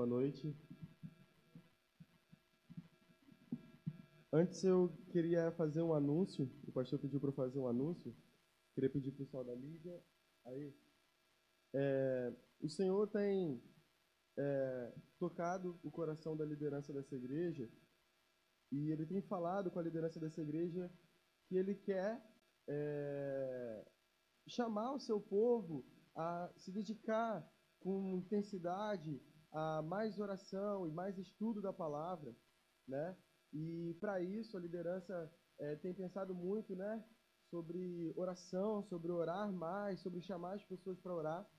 boa 0.00 0.08
noite. 0.08 0.56
Antes 4.32 4.64
eu 4.64 4.88
queria 5.12 5.52
fazer 5.52 5.82
um 5.82 5.92
anúncio, 5.92 6.50
o 6.66 6.72
pastor 6.72 6.98
pediu 6.98 7.20
para 7.20 7.32
fazer 7.32 7.58
um 7.58 7.68
anúncio. 7.68 8.16
Queria 8.74 8.88
pedir 8.88 9.10
para 9.10 9.22
o 9.22 9.26
pessoal 9.26 9.44
da 9.44 9.54
mídia. 9.54 10.02
Aí, 10.46 10.74
é, 11.74 12.34
o 12.62 12.68
Senhor 12.70 13.08
tem 13.08 13.62
é, 14.38 14.94
tocado 15.18 15.78
o 15.82 15.90
coração 15.90 16.34
da 16.34 16.46
liderança 16.46 16.94
dessa 16.94 17.14
igreja 17.14 17.70
e 18.72 18.90
ele 18.90 19.04
tem 19.04 19.20
falado 19.20 19.70
com 19.70 19.80
a 19.80 19.82
liderança 19.82 20.18
dessa 20.18 20.40
igreja 20.40 20.90
que 21.46 21.56
ele 21.56 21.74
quer 21.74 22.18
é, 22.66 23.86
chamar 24.48 24.94
o 24.94 25.00
seu 25.00 25.20
povo 25.20 25.84
a 26.16 26.50
se 26.56 26.72
dedicar 26.72 27.46
com 27.80 28.16
intensidade 28.16 29.20
a 29.52 29.82
mais 29.82 30.18
oração 30.18 30.86
e 30.86 30.92
mais 30.92 31.18
estudo 31.18 31.60
da 31.60 31.72
palavra, 31.72 32.34
né? 32.86 33.16
E 33.52 33.96
para 34.00 34.20
isso 34.20 34.56
a 34.56 34.60
liderança 34.60 35.32
é, 35.58 35.76
tem 35.76 35.92
pensado 35.92 36.34
muito, 36.34 36.74
né? 36.76 37.04
Sobre 37.50 38.12
oração, 38.16 38.82
sobre 38.84 39.10
orar 39.10 39.52
mais, 39.52 40.00
sobre 40.00 40.20
chamar 40.20 40.54
as 40.54 40.64
pessoas 40.64 40.98
para 41.00 41.14
orar. 41.14 41.50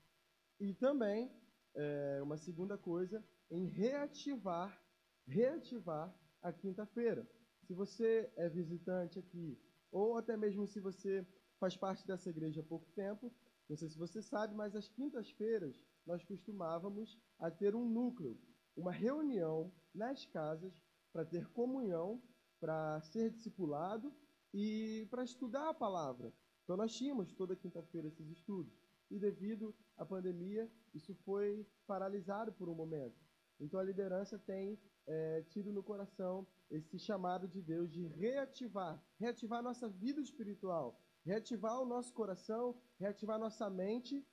E 0.58 0.72
também, 0.74 1.30
é, 1.74 2.20
uma 2.22 2.38
segunda 2.38 2.78
coisa, 2.78 3.22
em 3.50 3.66
reativar, 3.66 4.82
reativar 5.26 6.14
a 6.40 6.52
quinta-feira. 6.52 7.28
Se 7.66 7.74
você 7.74 8.32
é 8.36 8.48
visitante 8.48 9.18
aqui, 9.18 9.58
ou 9.90 10.16
até 10.16 10.36
mesmo 10.36 10.66
se 10.66 10.80
você 10.80 11.26
faz 11.60 11.76
parte 11.76 12.06
dessa 12.06 12.30
igreja 12.30 12.60
há 12.60 12.64
pouco 12.64 12.90
tempo, 12.92 13.32
não 13.68 13.76
sei 13.76 13.88
se 13.88 13.98
você 13.98 14.22
sabe, 14.22 14.54
mas 14.54 14.74
às 14.74 14.88
quintas-feiras 14.88 15.80
nós 16.06 16.24
costumávamos 16.24 17.18
a 17.38 17.50
ter 17.50 17.74
um 17.74 17.88
núcleo, 17.88 18.38
uma 18.76 18.92
reunião 18.92 19.72
nas 19.94 20.24
casas 20.26 20.72
para 21.12 21.24
ter 21.24 21.48
comunhão, 21.50 22.22
para 22.60 23.00
ser 23.02 23.30
discipulado 23.30 24.12
e 24.54 25.06
para 25.10 25.24
estudar 25.24 25.68
a 25.68 25.74
palavra. 25.74 26.32
Então 26.64 26.76
nós 26.76 26.94
tínhamos 26.94 27.32
toda 27.32 27.56
quinta-feira 27.56 28.08
esses 28.08 28.28
estudos. 28.30 28.72
E 29.10 29.18
devido 29.18 29.74
à 29.96 30.06
pandemia, 30.06 30.70
isso 30.94 31.14
foi 31.24 31.66
paralisado 31.86 32.52
por 32.52 32.68
um 32.68 32.74
momento. 32.74 33.20
Então 33.60 33.78
a 33.78 33.84
liderança 33.84 34.38
tem 34.38 34.78
é, 35.06 35.42
tido 35.50 35.72
no 35.72 35.82
coração 35.82 36.46
esse 36.70 36.98
chamado 36.98 37.46
de 37.46 37.60
Deus 37.60 37.90
de 37.90 38.06
reativar, 38.06 39.02
reativar 39.18 39.58
a 39.58 39.62
nossa 39.62 39.88
vida 39.88 40.20
espiritual, 40.20 41.00
reativar 41.24 41.80
o 41.80 41.84
nosso 41.84 42.12
coração, 42.14 42.80
reativar 42.98 43.38
nossa 43.38 43.68
mente, 43.68 44.26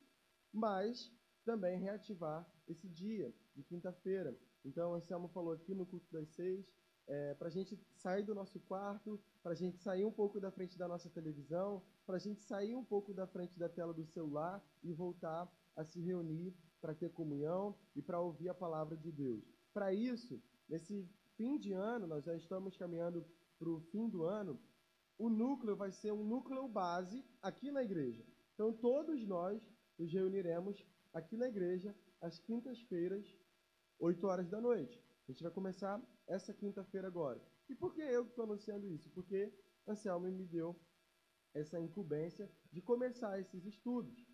mas 0.53 1.11
também 1.43 1.79
reativar 1.79 2.47
esse 2.67 2.87
dia 2.87 3.33
de 3.55 3.63
quinta-feira. 3.63 4.37
Então, 4.63 4.93
Anselmo 4.93 5.27
falou 5.29 5.53
aqui 5.53 5.73
no 5.73 5.85
culto 5.85 6.11
das 6.11 6.29
seis, 6.29 6.65
é, 7.07 7.33
para 7.33 7.47
a 7.47 7.51
gente 7.51 7.75
sair 7.95 8.23
do 8.23 8.35
nosso 8.35 8.59
quarto, 8.59 9.19
para 9.41 9.53
a 9.53 9.55
gente 9.55 9.79
sair 9.79 10.05
um 10.05 10.11
pouco 10.11 10.39
da 10.39 10.51
frente 10.51 10.77
da 10.77 10.87
nossa 10.87 11.09
televisão, 11.09 11.81
para 12.05 12.17
a 12.17 12.19
gente 12.19 12.41
sair 12.41 12.75
um 12.75 12.83
pouco 12.83 13.13
da 13.13 13.25
frente 13.25 13.57
da 13.57 13.67
tela 13.67 13.93
do 13.93 14.05
celular 14.05 14.63
e 14.83 14.93
voltar 14.93 15.51
a 15.75 15.83
se 15.83 15.99
reunir 15.99 16.53
para 16.79 16.93
ter 16.93 17.11
comunhão 17.11 17.75
e 17.95 18.01
para 18.01 18.19
ouvir 18.19 18.49
a 18.49 18.53
palavra 18.53 18.95
de 18.95 19.11
Deus. 19.11 19.43
Para 19.73 19.93
isso, 19.93 20.41
nesse 20.67 21.09
fim 21.35 21.57
de 21.57 21.73
ano, 21.73 22.05
nós 22.05 22.23
já 22.23 22.35
estamos 22.35 22.77
caminhando 22.77 23.25
para 23.57 23.69
o 23.69 23.81
fim 23.91 24.07
do 24.07 24.23
ano, 24.23 24.59
o 25.17 25.29
núcleo 25.29 25.75
vai 25.75 25.91
ser 25.91 26.11
um 26.11 26.23
núcleo 26.23 26.67
base 26.67 27.25
aqui 27.41 27.71
na 27.71 27.83
igreja. 27.83 28.23
Então, 28.53 28.71
todos 28.71 29.25
nós 29.25 29.61
nos 29.97 30.11
reuniremos 30.13 30.85
aqui 31.13 31.37
na 31.37 31.47
igreja 31.47 31.95
às 32.21 32.39
quintas-feiras, 32.39 33.25
8 33.99 34.25
horas 34.27 34.49
da 34.49 34.61
noite. 34.61 35.01
A 35.27 35.31
gente 35.31 35.43
vai 35.43 35.51
começar 35.51 36.01
essa 36.27 36.53
quinta-feira 36.53 37.07
agora. 37.07 37.41
E 37.69 37.75
por 37.75 37.93
que 37.93 38.01
eu 38.01 38.25
estou 38.25 38.43
anunciando 38.45 38.87
isso? 38.87 39.09
Porque 39.11 39.53
Anselmo 39.87 40.31
me 40.31 40.45
deu 40.45 40.75
essa 41.53 41.79
incumbência 41.79 42.51
de 42.71 42.81
começar 42.81 43.39
esses 43.39 43.65
estudos. 43.65 44.25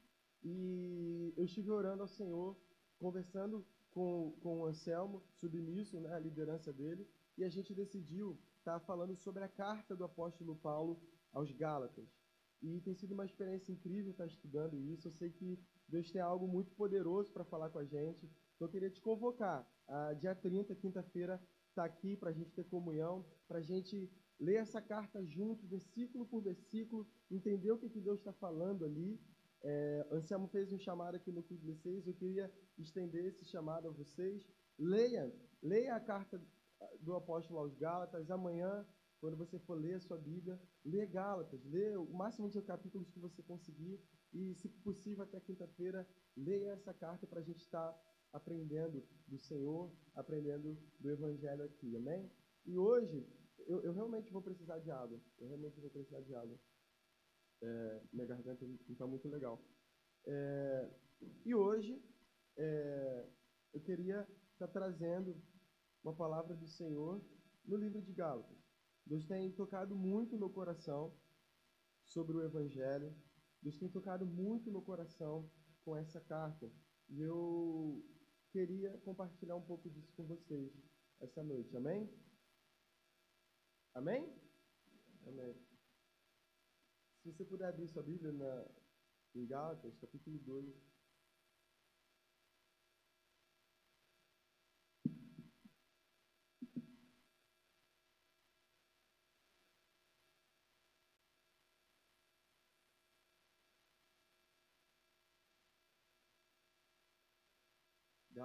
E 0.44 1.34
eu 1.36 1.46
estive 1.46 1.72
orando 1.72 2.04
ao 2.04 2.08
Senhor, 2.08 2.58
conversando 2.98 3.66
com, 3.90 4.38
com 4.42 4.60
o 4.60 4.66
Anselmo, 4.66 5.24
submisso 5.34 6.00
né, 6.00 6.14
à 6.14 6.20
liderança 6.20 6.72
dele, 6.72 7.08
e 7.38 7.44
a 7.44 7.50
gente 7.50 7.74
decidiu 7.74 8.40
está 8.66 8.80
falando 8.80 9.16
sobre 9.16 9.44
a 9.44 9.48
carta 9.48 9.96
do 9.96 10.04
apóstolo 10.04 10.56
Paulo 10.56 11.00
aos 11.32 11.52
Gálatas. 11.52 12.10
E 12.64 12.82
tem 12.82 12.96
sido 12.96 13.14
uma 13.14 13.26
experiência 13.26 13.72
incrível 13.72 14.10
estar 14.12 14.26
estudando 14.26 14.82
isso. 14.82 15.08
Eu 15.08 15.12
sei 15.12 15.30
que 15.30 15.60
Deus 15.88 16.12
tem 16.12 16.22
algo 16.22 16.48
muito 16.48 16.72
poderoso 16.72 17.32
para 17.32 17.44
falar 17.44 17.70
com 17.70 17.80
a 17.80 17.86
gente. 17.86 18.26
Então 18.56 18.68
eu 18.68 18.72
queria 18.72 18.90
te 18.90 19.02
convocar. 19.02 19.68
Uh, 19.88 20.16
dia 20.16 20.34
30, 20.34 20.76
quinta-feira, 20.76 21.42
está 21.70 21.86
aqui 21.86 22.16
para 22.18 22.30
a 22.30 22.34
gente 22.34 22.52
ter 22.52 22.64
comunhão, 22.66 23.26
para 23.48 23.60
a 23.60 23.62
gente 23.62 24.10
ler 24.40 24.56
essa 24.56 24.82
carta 24.82 25.24
junto, 25.26 25.68
versículo 25.68 26.26
por 26.26 26.42
versículo, 26.42 27.08
entender 27.30 27.72
o 27.72 27.78
que, 27.78 27.90
que 27.90 28.02
Deus 28.02 28.20
está 28.20 28.34
falando 28.34 28.86
ali. 28.86 29.20
É, 29.64 30.08
Anselmo 30.12 30.48
fez 30.48 30.72
um 30.72 30.78
chamado 30.78 31.16
aqui 31.16 31.32
no 31.32 31.44
Clube 31.44 31.66
16, 31.66 32.08
eu 32.08 32.14
queria 32.14 32.52
estender 32.78 33.26
esse 33.26 33.46
chamado 33.46 33.88
a 33.88 33.92
vocês. 33.92 34.48
Leia, 34.78 35.34
leia 35.62 35.96
a 35.96 36.00
carta 36.00 36.42
do 37.02 37.16
apóstolo 37.16 37.60
aos 37.60 37.76
Gálatas. 37.76 38.30
Amanhã, 38.30 38.86
quando 39.26 39.38
você 39.38 39.58
for 39.58 39.74
ler 39.74 39.96
a 39.96 40.00
sua 40.00 40.18
Bíblia, 40.20 40.62
lê 40.84 41.04
Gálatas, 41.08 41.66
lê 41.66 41.98
o 41.98 42.06
máximo 42.14 42.48
de 42.48 42.62
capítulos 42.62 43.10
que 43.10 43.20
você 43.20 43.42
conseguir 43.42 44.00
e, 44.32 44.54
se 44.54 44.70
possível, 44.70 45.24
até 45.24 45.40
quinta-feira, 45.40 46.08
leia 46.38 46.74
essa 46.74 46.94
carta 46.94 47.26
para 47.26 47.40
a 47.40 47.44
gente 47.44 47.58
estar 47.58 47.92
tá 47.92 48.00
aprendendo 48.32 49.04
do 49.28 49.40
Senhor, 49.40 49.92
aprendendo 50.14 50.78
do 51.00 51.10
Evangelho 51.10 51.64
aqui, 51.64 51.98
amém? 51.98 52.32
E 52.68 52.78
hoje, 52.78 53.28
eu, 53.66 53.82
eu 53.82 53.94
realmente 53.94 54.32
vou 54.32 54.44
precisar 54.44 54.78
de 54.78 54.92
água, 54.92 55.20
eu 55.40 55.48
realmente 55.48 55.80
vou 55.80 55.90
precisar 55.90 56.22
de 56.22 56.36
água. 56.36 56.60
É, 57.64 58.02
minha 58.14 58.28
garganta 58.28 58.64
não 58.64 58.78
está 58.92 59.08
muito 59.08 59.28
legal. 59.28 59.60
É, 60.28 60.92
e 61.44 61.56
hoje, 61.56 62.00
é, 62.58 63.28
eu 63.74 63.82
queria 63.82 64.22
estar 64.54 64.68
tá 64.68 64.74
trazendo 64.74 65.36
uma 66.04 66.14
palavra 66.14 66.56
do 66.56 66.68
Senhor 66.68 67.20
no 67.66 67.76
livro 67.76 68.04
de 68.04 68.14
Gálatas. 68.14 68.65
Deus 69.06 69.26
tem 69.26 69.52
tocado 69.52 69.96
muito 69.96 70.38
no 70.38 70.50
coração 70.50 71.16
sobre 72.04 72.38
o 72.38 72.42
Evangelho. 72.42 73.16
Deus 73.62 73.78
tem 73.78 73.90
tocado 73.90 74.26
muito 74.26 74.72
no 74.72 74.82
coração 74.82 75.50
com 75.84 75.96
essa 75.96 76.20
carta. 76.22 76.72
E 77.10 77.22
eu 77.22 78.04
queria 78.52 78.98
compartilhar 79.00 79.56
um 79.56 79.62
pouco 79.62 79.90
disso 79.90 80.12
com 80.16 80.26
vocês 80.26 80.74
essa 81.20 81.44
noite. 81.44 81.76
Amém? 81.78 82.10
Amém? 83.94 84.34
Amém. 85.28 85.56
Se 87.22 87.32
você 87.32 87.46
puder 87.46 87.68
abrir 87.68 87.88
sua 87.88 88.04
Bíblia 88.04 88.32
na, 88.32 88.68
em 89.36 89.46
Gálatas, 89.46 89.98
capítulo 89.98 90.40
2. 90.40 90.95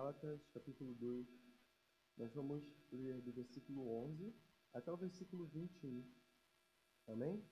Gálatas, 0.00 0.48
capítulo 0.54 0.94
2. 0.94 1.28
Nós 2.16 2.32
vamos 2.32 2.64
ler 2.90 3.20
do 3.20 3.34
versículo 3.34 3.86
11 4.06 4.34
até 4.72 4.90
o 4.90 4.96
versículo 4.96 5.46
21. 5.46 6.10
Amém? 7.06 7.46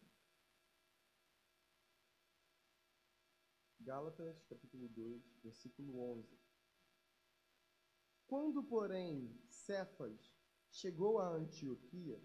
Gálatas, 3.78 4.42
capítulo 4.46 4.88
2, 4.88 5.22
versículo 5.42 6.00
11. 6.20 6.40
Quando, 8.26 8.64
porém, 8.64 9.38
Cefas 9.46 10.34
chegou 10.70 11.18
a 11.18 11.28
Antioquia, 11.28 12.18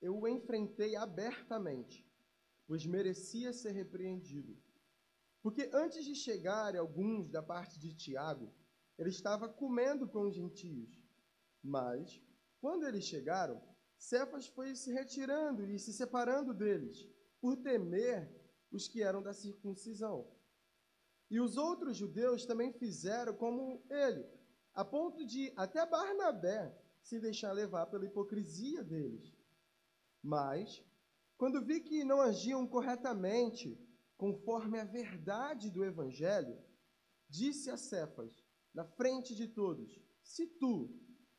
eu 0.00 0.18
o 0.18 0.26
enfrentei 0.26 0.96
abertamente, 0.96 2.04
pois 2.66 2.84
merecia 2.84 3.52
ser 3.52 3.70
repreendido. 3.70 4.60
Porque 5.40 5.70
antes 5.72 6.04
de 6.04 6.16
chegarem 6.16 6.80
alguns 6.80 7.30
da 7.30 7.44
parte 7.44 7.78
de 7.78 7.94
Tiago, 7.94 8.52
ele 8.98 9.10
estava 9.10 9.48
comendo 9.48 10.08
com 10.08 10.22
os 10.22 10.34
gentios. 10.34 11.02
Mas, 11.62 12.20
quando 12.60 12.86
eles 12.86 13.04
chegaram, 13.04 13.62
Cefas 13.96 14.46
foi 14.48 14.74
se 14.74 14.92
retirando 14.92 15.64
e 15.64 15.78
se 15.78 15.92
separando 15.92 16.52
deles, 16.52 17.08
por 17.40 17.56
temer 17.56 18.30
os 18.70 18.88
que 18.88 19.02
eram 19.02 19.22
da 19.22 19.32
circuncisão. 19.32 20.28
E 21.30 21.40
os 21.40 21.56
outros 21.56 21.96
judeus 21.96 22.44
também 22.44 22.72
fizeram 22.72 23.34
como 23.34 23.84
ele, 23.88 24.26
a 24.74 24.84
ponto 24.84 25.24
de 25.24 25.52
até 25.56 25.84
Barnabé 25.86 26.76
se 27.02 27.20
deixar 27.20 27.52
levar 27.52 27.86
pela 27.86 28.04
hipocrisia 28.04 28.82
deles. 28.82 29.32
Mas, 30.22 30.84
quando 31.36 31.64
vi 31.64 31.80
que 31.80 32.04
não 32.04 32.20
agiam 32.20 32.66
corretamente, 32.66 33.78
conforme 34.16 34.78
a 34.78 34.84
verdade 34.84 35.70
do 35.70 35.84
evangelho, 35.84 36.56
disse 37.28 37.70
a 37.70 37.76
Cefas: 37.76 38.41
na 38.74 38.84
frente 38.84 39.34
de 39.34 39.48
todos: 39.48 40.00
Se 40.22 40.46
tu, 40.46 40.90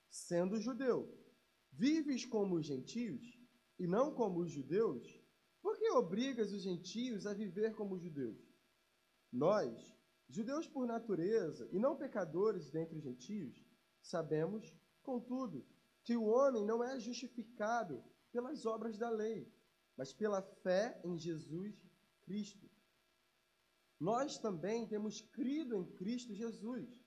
sendo 0.10 0.60
judeu, 0.60 1.12
vives 1.72 2.26
como 2.26 2.56
os 2.56 2.66
gentios 2.66 3.40
e 3.80 3.88
não 3.88 4.14
como 4.14 4.40
os 4.40 4.52
judeus, 4.52 5.20
por 5.62 5.78
que 5.78 5.90
obrigas 5.92 6.52
os 6.52 6.62
gentios 6.62 7.26
a 7.26 7.34
viver 7.34 7.74
como 7.74 7.96
os 7.96 8.02
judeus? 8.02 8.38
Nós, 9.32 9.96
judeus 10.30 10.68
por 10.68 10.86
natureza 10.86 11.68
e 11.72 11.80
não 11.80 11.98
pecadores 11.98 12.70
dentre 12.70 12.98
os 12.98 13.04
gentios, 13.04 13.66
sabemos, 14.02 14.72
contudo, 15.02 15.66
que 16.04 16.16
o 16.18 16.26
homem 16.26 16.66
não 16.66 16.84
é 16.84 17.00
justificado 17.00 18.04
pelas 18.32 18.66
obras 18.66 18.98
da 18.98 19.10
lei, 19.10 19.52
mas 19.96 20.14
pela 20.14 20.42
fé 20.42 21.00
em 21.04 21.18
Jesus 21.18 21.82
Cristo. 22.22 22.70
Nós 24.00 24.38
também 24.38 24.86
temos 24.86 25.22
crido 25.22 25.76
em 25.76 25.86
Cristo 25.94 26.34
Jesus, 26.34 27.03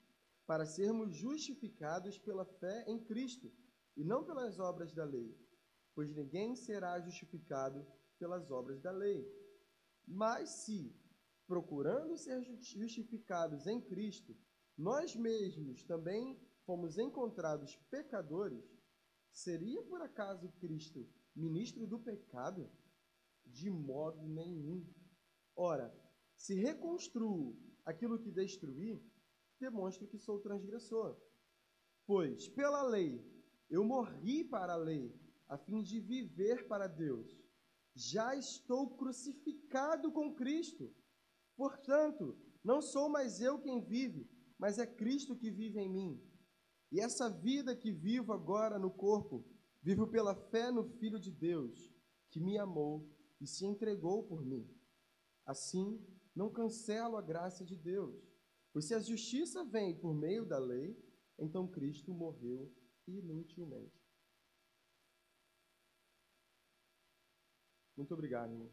para 0.47 0.65
sermos 0.65 1.17
justificados 1.17 2.19
pela 2.19 2.45
fé 2.45 2.85
em 2.87 3.03
Cristo, 3.05 3.53
e 3.97 4.05
não 4.05 4.25
pelas 4.25 4.59
obras 4.59 4.93
da 4.93 5.05
lei, 5.05 5.35
pois 5.95 6.15
ninguém 6.15 6.55
será 6.55 7.01
justificado 7.01 7.87
pelas 8.19 8.51
obras 8.51 8.81
da 8.83 8.91
lei. 8.91 9.27
Mas 10.07 10.51
se, 10.65 10.95
procurando 11.47 12.17
ser 12.17 12.43
justificados 12.61 13.67
em 13.67 13.81
Cristo, 13.81 14.37
nós 14.77 15.17
mesmos 15.17 15.83
também 15.85 16.39
fomos 16.67 16.99
encontrados 16.99 17.75
pecadores, 17.91 18.65
seria 19.33 19.83
por 19.85 20.03
acaso 20.03 20.53
Cristo 20.61 21.09
ministro 21.35 21.87
do 21.87 21.99
pecado? 21.99 22.71
De 23.45 23.71
modo 23.71 24.27
nenhum. 24.27 24.85
Ora, 25.55 25.95
se 26.35 26.55
reconstruo 26.55 27.57
aquilo 27.85 28.19
que 28.19 28.31
destruí, 28.31 29.01
demonstro 29.59 30.07
que 30.07 30.19
sou 30.19 30.39
transgressor. 30.39 31.17
Pois, 32.07 32.49
pela 32.49 32.83
lei, 32.83 33.25
eu 33.69 33.85
morri 33.85 34.45
para 34.45 34.75
a 34.75 34.77
lei, 34.77 35.15
a 35.49 35.57
fim 35.59 35.83
de 35.83 36.01
viver 36.01 36.67
para 36.69 36.87
Deus. 36.87 37.37
Já 37.95 38.37
estou 38.37 38.97
crucificado 38.97 40.13
com 40.13 40.35
Cristo. 40.35 40.95
Portanto, 41.57 42.37
não 42.63 42.83
sou 42.83 43.09
mais 43.09 43.41
eu 43.41 43.59
quem 43.59 43.81
vive, 43.81 44.29
mas 44.59 44.79
é 44.79 44.87
Cristo 44.87 45.37
que 45.37 45.51
vive 45.51 45.79
em 45.79 45.89
mim. 45.89 46.23
E 46.93 47.01
essa 47.01 47.29
vida 47.29 47.75
que 47.75 47.91
vivo 47.91 48.33
agora 48.33 48.79
no 48.79 48.91
corpo, 48.91 49.45
vivo 49.83 50.07
pela 50.07 50.35
fé 50.35 50.71
no 50.71 50.85
Filho 50.85 51.19
de 51.19 51.31
Deus, 51.33 51.93
que 52.31 52.41
me 52.41 52.59
amou 52.59 53.09
e 53.41 53.47
se 53.47 53.65
entregou 53.65 54.23
por 54.23 54.45
mim. 54.45 54.69
Assim, 55.45 56.05
não 56.35 56.51
cancelo 56.51 57.17
a 57.17 57.23
graça 57.23 57.65
de 57.65 57.77
Deus. 57.77 58.26
Pois 58.77 58.85
se 58.85 58.95
a 58.95 59.01
justiça 59.01 59.65
vem 59.65 59.99
por 59.99 60.13
meio 60.13 60.45
da 60.45 60.59
lei, 60.59 60.95
então 61.39 61.67
Cristo 61.67 62.13
morreu 62.13 62.71
inutilmente. 63.09 64.07
Muito 67.97 68.13
obrigado, 68.13 68.53
irmão. 68.53 68.71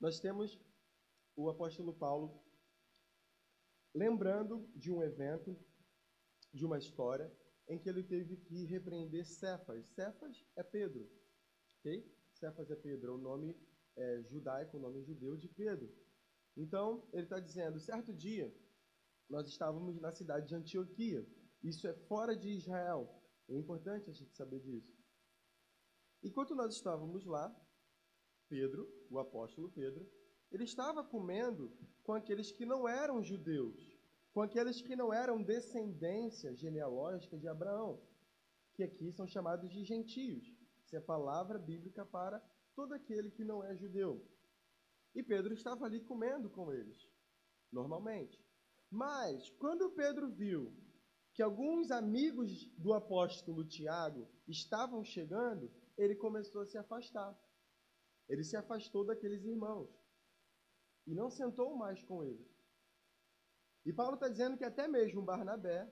Nós 0.00 0.18
temos 0.18 0.58
o 1.36 1.48
apóstolo 1.48 1.94
Paulo 1.94 2.42
lembrando 3.94 4.68
de 4.74 4.90
um 4.90 5.04
evento, 5.04 5.56
de 6.52 6.66
uma 6.66 6.78
história, 6.78 7.32
em 7.68 7.78
que 7.78 7.88
ele 7.88 8.02
teve 8.02 8.38
que 8.38 8.64
repreender 8.64 9.24
Cefas. 9.24 9.86
Cefas 9.90 10.44
é 10.56 10.64
Pedro, 10.64 11.08
ok? 11.78 12.17
Cefas 12.38 12.70
é 12.70 12.76
Pedro, 12.76 13.12
é 13.12 13.14
o 13.14 13.18
nome 13.18 13.56
é, 13.96 14.22
judaico, 14.22 14.76
o 14.76 14.80
nome 14.80 15.02
judeu 15.02 15.36
de 15.36 15.48
Pedro. 15.48 15.92
Então, 16.56 17.06
ele 17.12 17.24
está 17.24 17.38
dizendo, 17.38 17.78
certo 17.80 18.12
dia, 18.12 18.52
nós 19.28 19.48
estávamos 19.48 20.00
na 20.00 20.12
cidade 20.12 20.48
de 20.48 20.54
Antioquia. 20.54 21.26
Isso 21.62 21.86
é 21.86 21.92
fora 21.92 22.36
de 22.36 22.48
Israel. 22.50 23.08
É 23.48 23.56
importante 23.56 24.08
a 24.10 24.12
gente 24.12 24.34
saber 24.34 24.60
disso. 24.60 24.96
Enquanto 26.22 26.54
nós 26.54 26.74
estávamos 26.74 27.24
lá, 27.24 27.54
Pedro, 28.48 28.88
o 29.10 29.18
apóstolo 29.18 29.70
Pedro, 29.70 30.08
ele 30.50 30.64
estava 30.64 31.04
comendo 31.04 31.76
com 32.02 32.12
aqueles 32.12 32.50
que 32.50 32.64
não 32.64 32.88
eram 32.88 33.22
judeus, 33.22 33.78
com 34.32 34.40
aqueles 34.40 34.80
que 34.80 34.96
não 34.96 35.12
eram 35.12 35.42
descendência 35.42 36.54
genealógica 36.54 37.36
de 37.36 37.46
Abraão, 37.46 38.02
que 38.74 38.82
aqui 38.82 39.12
são 39.12 39.26
chamados 39.26 39.70
de 39.70 39.84
gentios. 39.84 40.57
Isso 40.88 40.96
é 40.96 41.00
palavra 41.00 41.58
bíblica 41.58 42.02
para 42.02 42.40
todo 42.74 42.94
aquele 42.94 43.30
que 43.30 43.44
não 43.44 43.62
é 43.62 43.76
judeu. 43.76 44.26
E 45.14 45.22
Pedro 45.22 45.52
estava 45.52 45.84
ali 45.84 46.00
comendo 46.00 46.48
com 46.48 46.72
eles, 46.72 47.06
normalmente. 47.70 48.42
Mas, 48.90 49.50
quando 49.58 49.90
Pedro 49.90 50.30
viu 50.30 50.74
que 51.34 51.42
alguns 51.42 51.90
amigos 51.90 52.64
do 52.78 52.94
apóstolo 52.94 53.68
Tiago 53.68 54.26
estavam 54.48 55.04
chegando, 55.04 55.70
ele 55.94 56.16
começou 56.16 56.62
a 56.62 56.66
se 56.66 56.78
afastar. 56.78 57.38
Ele 58.26 58.42
se 58.42 58.56
afastou 58.56 59.04
daqueles 59.04 59.44
irmãos 59.44 59.90
e 61.06 61.14
não 61.14 61.28
sentou 61.30 61.76
mais 61.76 62.02
com 62.02 62.24
eles. 62.24 62.48
E 63.84 63.92
Paulo 63.92 64.14
está 64.14 64.26
dizendo 64.26 64.56
que 64.56 64.64
até 64.64 64.88
mesmo 64.88 65.20
Barnabé 65.20 65.86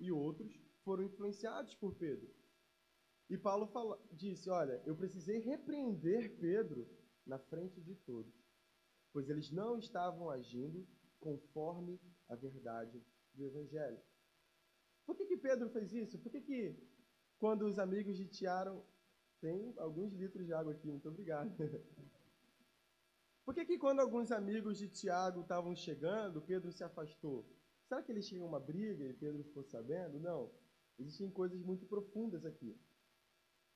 e 0.00 0.10
outros 0.10 0.52
foram 0.82 1.04
influenciados 1.04 1.72
por 1.76 1.94
Pedro. 1.94 2.39
E 3.30 3.38
Paulo 3.38 3.66
fala, 3.68 3.98
disse: 4.12 4.50
Olha, 4.50 4.82
eu 4.84 4.94
precisei 4.94 5.38
repreender 5.38 6.36
Pedro 6.38 6.86
na 7.24 7.38
frente 7.38 7.80
de 7.80 7.94
todos, 7.94 8.34
pois 9.12 9.30
eles 9.30 9.50
não 9.50 9.78
estavam 9.78 10.28
agindo 10.28 10.86
conforme 11.18 11.98
a 12.28 12.34
verdade 12.34 13.02
do 13.32 13.46
Evangelho. 13.46 14.00
Por 15.06 15.16
que, 15.16 15.24
que 15.24 15.36
Pedro 15.36 15.70
fez 15.70 15.92
isso? 15.92 16.18
Por 16.18 16.30
que, 16.30 16.40
que 16.40 16.76
quando 17.40 17.62
os 17.62 17.78
amigos 17.78 18.18
de 18.18 18.26
Tiago. 18.26 18.84
Tem 19.40 19.72
alguns 19.78 20.12
litros 20.12 20.44
de 20.44 20.52
água 20.52 20.74
aqui, 20.74 20.90
muito 20.90 21.08
obrigado. 21.08 21.50
Por 23.42 23.54
que, 23.54 23.64
que 23.64 23.78
quando 23.78 24.00
alguns 24.00 24.30
amigos 24.30 24.76
de 24.76 24.86
Tiago 24.86 25.40
estavam 25.40 25.74
chegando, 25.74 26.42
Pedro 26.42 26.70
se 26.70 26.84
afastou? 26.84 27.48
Será 27.88 28.02
que 28.02 28.12
eles 28.12 28.28
tinham 28.28 28.46
uma 28.46 28.60
briga 28.60 29.02
e 29.02 29.14
Pedro 29.14 29.42
ficou 29.42 29.64
sabendo? 29.64 30.20
Não. 30.20 30.52
Existem 30.98 31.30
coisas 31.30 31.62
muito 31.62 31.86
profundas 31.86 32.44
aqui. 32.44 32.78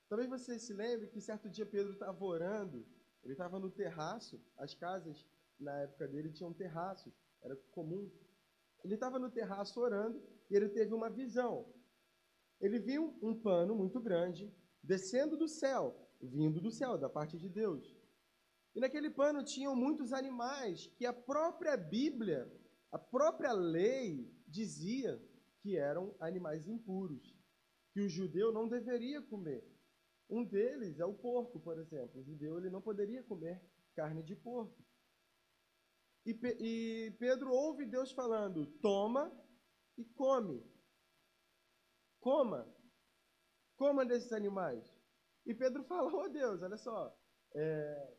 Talvez 0.08 0.28
você 0.28 0.58
se 0.58 0.72
lembre 0.72 1.08
que 1.08 1.20
certo 1.20 1.48
dia 1.48 1.64
Pedro 1.64 1.92
estava 1.92 2.24
orando, 2.24 2.86
ele 3.22 3.32
estava 3.32 3.58
no 3.58 3.70
terraço, 3.70 4.40
as 4.56 4.74
casas 4.74 5.26
na 5.58 5.80
época 5.80 6.06
dele 6.06 6.30
tinham 6.30 6.52
terraços, 6.52 7.12
era 7.42 7.56
comum. 7.72 8.10
Ele 8.84 8.94
estava 8.94 9.18
no 9.18 9.30
terraço 9.30 9.80
orando 9.80 10.22
e 10.50 10.54
ele 10.54 10.68
teve 10.68 10.92
uma 10.92 11.08
visão. 11.08 11.66
Ele 12.60 12.78
viu 12.78 13.18
um 13.22 13.34
pano 13.34 13.74
muito 13.74 14.00
grande 14.00 14.52
descendo 14.82 15.36
do 15.36 15.48
céu, 15.48 15.96
vindo 16.20 16.60
do 16.60 16.70
céu, 16.70 16.98
da 16.98 17.08
parte 17.08 17.38
de 17.38 17.48
Deus. 17.48 17.96
E 18.74 18.80
naquele 18.80 19.08
pano 19.08 19.42
tinham 19.42 19.74
muitos 19.74 20.12
animais 20.12 20.86
que 20.96 21.06
a 21.06 21.12
própria 21.12 21.76
Bíblia, 21.76 22.50
a 22.92 22.98
própria 22.98 23.52
lei 23.52 24.30
dizia 24.46 25.22
que 25.60 25.76
eram 25.76 26.14
animais 26.20 26.68
impuros, 26.68 27.34
que 27.92 28.00
o 28.00 28.08
judeu 28.08 28.52
não 28.52 28.68
deveria 28.68 29.22
comer. 29.22 29.64
Um 30.28 30.44
deles 30.44 30.98
é 30.98 31.04
o 31.04 31.14
porco, 31.14 31.60
por 31.60 31.78
exemplo. 31.78 32.20
O 32.20 32.24
judeu 32.24 32.58
ele 32.58 32.70
não 32.70 32.80
poderia 32.80 33.22
comer 33.22 33.62
carne 33.94 34.22
de 34.22 34.34
porco. 34.34 34.84
E, 36.26 36.32
e 36.60 37.10
Pedro 37.18 37.52
ouve 37.52 37.84
Deus 37.84 38.10
falando: 38.12 38.66
toma 38.80 39.30
e 39.96 40.04
come. 40.04 40.64
Coma. 42.20 42.66
Coma 43.76 44.06
desses 44.06 44.32
animais. 44.32 44.96
E 45.44 45.54
Pedro 45.54 45.84
fala: 45.88 46.10
oh 46.12 46.28
Deus, 46.28 46.62
olha 46.62 46.76
só, 46.76 47.14
é, 47.54 48.16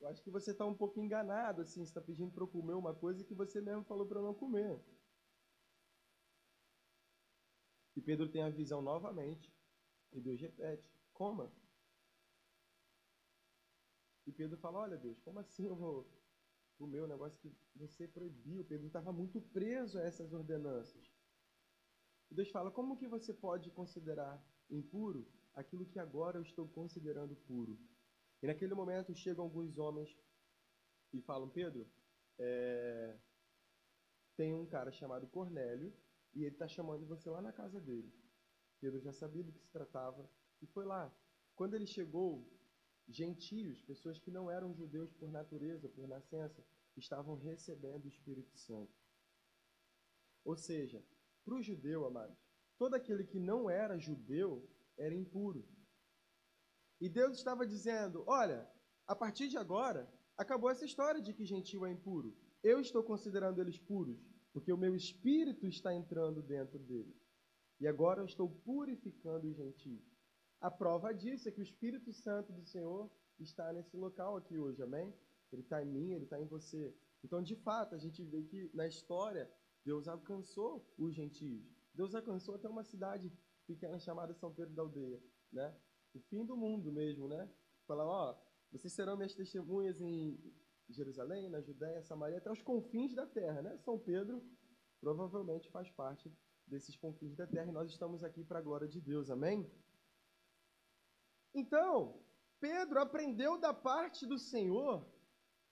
eu 0.00 0.08
acho 0.08 0.22
que 0.22 0.30
você 0.30 0.50
está 0.50 0.66
um 0.66 0.74
pouco 0.74 1.00
enganado, 1.00 1.62
assim, 1.62 1.82
está 1.82 2.00
pedindo 2.00 2.32
para 2.32 2.42
eu 2.42 2.48
comer 2.48 2.74
uma 2.74 2.94
coisa 2.94 3.24
que 3.24 3.34
você 3.34 3.60
mesmo 3.60 3.84
falou 3.84 4.06
para 4.06 4.18
eu 4.18 4.24
não 4.24 4.34
comer. 4.34 4.82
E 7.94 8.00
Pedro 8.00 8.28
tem 8.28 8.42
a 8.42 8.50
visão 8.50 8.82
novamente, 8.82 9.54
e 10.12 10.20
Deus 10.20 10.40
repete: 10.40 10.90
coma. 11.22 11.48
E 14.26 14.32
Pedro 14.32 14.56
fala: 14.58 14.80
Olha, 14.80 14.96
Deus, 14.96 15.20
como 15.20 15.38
assim 15.38 15.66
eu 15.66 15.76
vou 15.76 16.10
comer 16.76 17.00
o 17.00 17.06
negócio 17.06 17.38
que 17.40 17.54
você 17.76 18.08
proibiu? 18.08 18.64
Pedro 18.64 18.88
estava 18.88 19.12
muito 19.12 19.40
preso 19.40 19.98
a 19.98 20.02
essas 20.02 20.32
ordenanças. 20.32 21.04
E 22.28 22.34
Deus 22.34 22.50
fala: 22.50 22.72
Como 22.72 22.96
que 22.96 23.06
você 23.06 23.32
pode 23.32 23.70
considerar 23.70 24.44
impuro 24.68 25.24
aquilo 25.54 25.86
que 25.86 26.00
agora 26.00 26.38
eu 26.38 26.42
estou 26.42 26.66
considerando 26.68 27.36
puro? 27.36 27.78
E 28.42 28.46
naquele 28.48 28.74
momento 28.74 29.14
chegam 29.14 29.44
alguns 29.44 29.78
homens 29.78 30.10
e 31.12 31.20
falam: 31.22 31.48
Pedro, 31.48 31.88
é... 32.36 33.16
tem 34.36 34.52
um 34.52 34.66
cara 34.66 34.90
chamado 34.90 35.28
Cornélio 35.28 35.94
e 36.34 36.44
ele 36.44 36.54
está 36.54 36.66
chamando 36.66 37.06
você 37.06 37.30
lá 37.30 37.40
na 37.40 37.52
casa 37.52 37.80
dele. 37.80 38.12
Pedro 38.82 39.00
já 39.00 39.12
sabia 39.12 39.44
do 39.44 39.52
que 39.52 39.60
se 39.60 39.70
tratava 39.70 40.28
e 40.60 40.66
foi 40.66 40.84
lá. 40.84 41.14
Quando 41.54 41.74
ele 41.74 41.86
chegou, 41.86 42.44
gentios, 43.06 43.80
pessoas 43.80 44.18
que 44.18 44.28
não 44.28 44.50
eram 44.50 44.74
judeus 44.74 45.12
por 45.12 45.30
natureza, 45.30 45.88
por 45.88 46.08
nascença, 46.08 46.64
estavam 46.96 47.36
recebendo 47.36 48.04
o 48.04 48.08
Espírito 48.08 48.58
Santo. 48.58 48.92
Ou 50.44 50.56
seja, 50.56 51.00
para 51.44 51.54
o 51.54 51.62
judeu, 51.62 52.04
amados, 52.04 52.36
todo 52.76 52.94
aquele 52.94 53.22
que 53.22 53.38
não 53.38 53.70
era 53.70 54.00
judeu 54.00 54.68
era 54.98 55.14
impuro. 55.14 55.64
E 57.00 57.08
Deus 57.08 57.36
estava 57.36 57.64
dizendo: 57.64 58.24
olha, 58.26 58.68
a 59.06 59.14
partir 59.14 59.46
de 59.48 59.56
agora, 59.56 60.12
acabou 60.36 60.68
essa 60.68 60.84
história 60.84 61.22
de 61.22 61.32
que 61.32 61.44
gentil 61.44 61.86
é 61.86 61.90
impuro. 61.92 62.36
Eu 62.64 62.80
estou 62.80 63.04
considerando 63.04 63.60
eles 63.60 63.78
puros, 63.78 64.20
porque 64.52 64.72
o 64.72 64.76
meu 64.76 64.96
espírito 64.96 65.68
está 65.68 65.94
entrando 65.94 66.42
dentro 66.42 66.80
deles. 66.80 67.21
E 67.82 67.88
agora 67.88 68.20
eu 68.20 68.26
estou 68.26 68.48
purificando 68.48 69.48
os 69.48 69.56
gentios. 69.56 70.00
A 70.60 70.70
prova 70.70 71.12
disso 71.12 71.48
é 71.48 71.50
que 71.50 71.58
o 71.58 71.64
Espírito 71.64 72.12
Santo 72.12 72.52
do 72.52 72.64
Senhor 72.64 73.10
está 73.40 73.72
nesse 73.72 73.96
local 73.96 74.36
aqui 74.36 74.56
hoje, 74.56 74.80
amém? 74.80 75.12
Ele 75.50 75.62
está 75.62 75.82
em 75.82 75.86
mim, 75.86 76.12
ele 76.12 76.22
está 76.22 76.40
em 76.40 76.46
você. 76.46 76.94
Então, 77.24 77.42
de 77.42 77.56
fato, 77.56 77.96
a 77.96 77.98
gente 77.98 78.22
vê 78.22 78.44
que 78.44 78.70
na 78.72 78.86
história, 78.86 79.50
Deus 79.84 80.06
alcançou 80.06 80.86
os 80.96 81.12
gentios. 81.12 81.60
Deus 81.92 82.14
alcançou 82.14 82.54
até 82.54 82.68
uma 82.68 82.84
cidade 82.84 83.32
pequena 83.66 83.98
chamada 83.98 84.32
São 84.32 84.54
Pedro 84.54 84.74
da 84.74 84.82
Aldeia, 84.82 85.20
né? 85.52 85.76
O 86.14 86.20
fim 86.20 86.44
do 86.44 86.56
mundo 86.56 86.92
mesmo, 86.92 87.26
né? 87.26 87.50
Falar, 87.84 88.06
ó, 88.06 88.40
vocês 88.70 88.92
serão 88.92 89.16
minhas 89.16 89.34
testemunhas 89.34 90.00
em 90.00 90.38
Jerusalém, 90.88 91.48
na 91.48 91.60
Judéia, 91.60 92.00
Samaria, 92.04 92.38
até 92.38 92.52
os 92.52 92.62
confins 92.62 93.12
da 93.12 93.26
terra, 93.26 93.60
né? 93.60 93.76
São 93.78 93.98
Pedro 93.98 94.40
provavelmente 95.00 95.68
faz 95.68 95.90
parte 95.90 96.32
desses 96.72 96.96
confins 96.96 97.34
da 97.36 97.46
terra 97.46 97.70
e 97.70 97.78
nós 97.78 97.90
estamos 97.90 98.24
aqui 98.24 98.42
para 98.42 98.58
a 98.58 98.66
glória 98.68 98.88
de 98.88 99.00
Deus, 99.10 99.28
amém? 99.28 99.70
Então, 101.54 101.94
Pedro 102.58 102.98
aprendeu 102.98 103.52
da 103.58 103.74
parte 103.74 104.24
do 104.24 104.38
Senhor 104.38 105.06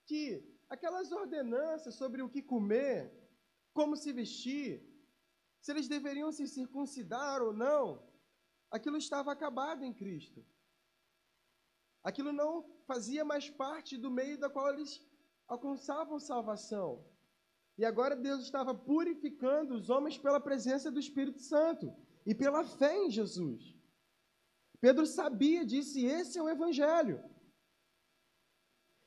que 0.08 0.22
aquelas 0.68 1.10
ordenanças 1.10 1.94
sobre 1.94 2.20
o 2.22 2.28
que 2.28 2.42
comer, 2.42 2.98
como 3.72 3.96
se 3.96 4.12
vestir, 4.12 4.70
se 5.62 5.72
eles 5.72 5.88
deveriam 5.88 6.30
se 6.30 6.46
circuncidar 6.46 7.40
ou 7.40 7.52
não, 7.64 7.82
aquilo 8.70 8.98
estava 8.98 9.32
acabado 9.32 9.82
em 9.82 9.94
Cristo. 9.94 10.44
Aquilo 12.02 12.32
não 12.32 12.52
fazia 12.90 13.24
mais 13.24 13.48
parte 13.48 13.96
do 13.96 14.10
meio 14.10 14.38
da 14.38 14.50
qual 14.50 14.68
eles 14.74 14.92
alcançavam 15.48 16.20
salvação. 16.20 16.90
E 17.80 17.84
agora 17.86 18.14
Deus 18.14 18.42
estava 18.42 18.74
purificando 18.74 19.74
os 19.74 19.88
homens 19.88 20.18
pela 20.18 20.38
presença 20.38 20.90
do 20.90 21.00
Espírito 21.00 21.40
Santo 21.40 21.90
e 22.26 22.34
pela 22.34 22.62
fé 22.62 22.94
em 22.94 23.10
Jesus. 23.10 23.74
Pedro 24.82 25.06
sabia 25.06 25.64
disso 25.64 25.98
e 25.98 26.04
esse 26.04 26.38
é 26.38 26.42
o 26.42 26.48
Evangelho. 26.50 27.24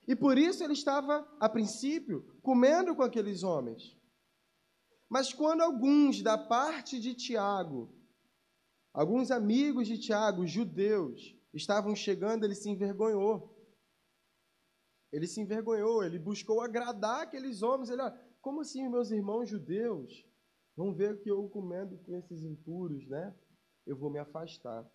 E 0.07 0.15
por 0.15 0.39
isso 0.39 0.63
ele 0.63 0.73
estava, 0.73 1.19
a 1.39 1.47
princípio, 1.47 2.23
comendo 2.41 2.95
com 2.95 3.03
aqueles 3.03 3.43
homens. 3.43 3.95
Mas 5.07 5.31
quando 5.31 5.61
alguns 5.61 6.23
da 6.23 6.35
parte 6.35 6.99
de 6.99 7.13
Tiago, 7.13 7.93
alguns 8.91 9.29
amigos 9.29 9.87
de 9.87 9.99
Tiago, 9.99 10.47
judeus, 10.47 11.37
estavam 11.53 11.95
chegando, 11.95 12.43
ele 12.43 12.55
se 12.55 12.71
envergonhou. 12.71 13.53
Ele 15.11 15.27
se 15.27 15.39
envergonhou, 15.39 16.03
ele 16.03 16.17
buscou 16.17 16.59
agradar 16.59 17.21
aqueles 17.21 17.61
homens. 17.61 17.91
Ele, 17.91 18.01
olha, 18.01 18.19
como 18.43 18.59
assim 18.59 18.89
meus 18.89 19.09
irmãos 19.09 19.49
judeus 19.49 20.27
vão 20.75 20.93
ver 20.93 21.21
que 21.21 21.31
eu 21.31 21.47
comendo 21.47 21.97
com 21.99 22.13
esses 22.13 22.43
impuros, 22.43 23.07
né? 23.07 23.33
Eu 23.87 23.95
vou 23.95 24.11
me 24.11 24.19
afastar. 24.19 24.85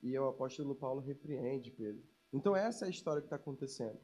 E 0.00 0.16
o 0.16 0.28
apóstolo 0.28 0.74
Paulo 0.76 1.00
repreende 1.00 1.72
Pedro. 1.72 2.00
Então 2.32 2.54
essa 2.54 2.84
é 2.84 2.88
a 2.88 2.90
história 2.90 3.20
que 3.20 3.26
está 3.26 3.36
acontecendo. 3.36 3.98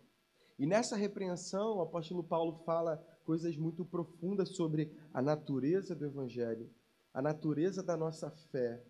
E 0.58 0.66
nessa 0.66 0.96
repreensão, 0.96 1.76
o 1.76 1.80
apóstolo 1.80 2.24
Paulo 2.24 2.64
fala 2.64 2.96
coisas 3.24 3.56
muito 3.56 3.84
profundas 3.84 4.56
sobre 4.56 4.92
a 5.14 5.22
natureza 5.22 5.94
do 5.94 6.04
evangelho, 6.04 6.68
a 7.14 7.22
natureza 7.22 7.84
da 7.84 7.96
nossa 7.96 8.28
fé 8.50 8.84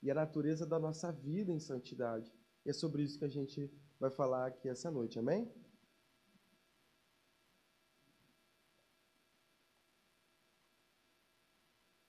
e 0.00 0.08
a 0.08 0.14
natureza 0.14 0.64
da 0.64 0.78
nossa 0.78 1.10
vida 1.10 1.52
em 1.52 1.58
santidade. 1.58 2.32
E 2.64 2.70
é 2.70 2.72
sobre 2.72 3.02
isso 3.02 3.18
que 3.18 3.24
a 3.24 3.28
gente 3.28 3.68
vai 3.98 4.10
falar 4.12 4.46
aqui 4.46 4.68
essa 4.68 4.88
noite, 4.88 5.18
amém? 5.18 5.52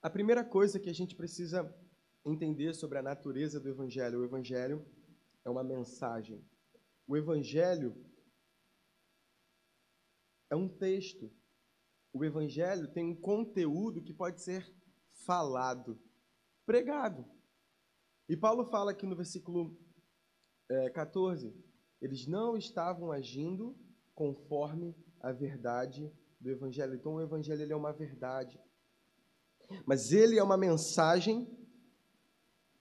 A 0.02 0.08
primeira 0.08 0.42
coisa 0.42 0.80
que 0.80 0.88
a 0.88 0.94
gente 0.94 1.14
precisa 1.14 1.76
entender 2.24 2.74
sobre 2.74 2.96
a 2.96 3.02
natureza 3.02 3.60
do 3.60 3.68
Evangelho, 3.68 4.20
o 4.20 4.24
Evangelho 4.24 4.86
é 5.44 5.50
uma 5.50 5.62
mensagem. 5.62 6.42
O 7.06 7.18
Evangelho 7.18 7.94
é 10.48 10.56
um 10.56 10.68
texto. 10.68 11.30
O 12.14 12.24
Evangelho 12.24 12.88
tem 12.88 13.04
um 13.04 13.14
conteúdo 13.14 14.02
que 14.02 14.14
pode 14.14 14.40
ser 14.40 14.66
falado, 15.26 16.00
pregado. 16.64 17.30
E 18.26 18.34
Paulo 18.34 18.64
fala 18.64 18.92
aqui 18.92 19.04
no 19.04 19.16
versículo 19.16 19.78
é, 20.70 20.88
14: 20.88 21.54
eles 22.00 22.26
não 22.26 22.56
estavam 22.56 23.12
agindo 23.12 23.76
conforme 24.14 24.96
a 25.20 25.30
verdade 25.30 26.10
do 26.40 26.50
Evangelho. 26.50 26.94
Então, 26.94 27.16
o 27.16 27.20
Evangelho 27.20 27.70
é 27.70 27.76
uma 27.76 27.92
verdade. 27.92 28.58
Mas 29.84 30.12
ele 30.12 30.38
é 30.38 30.42
uma 30.42 30.56
mensagem 30.56 31.48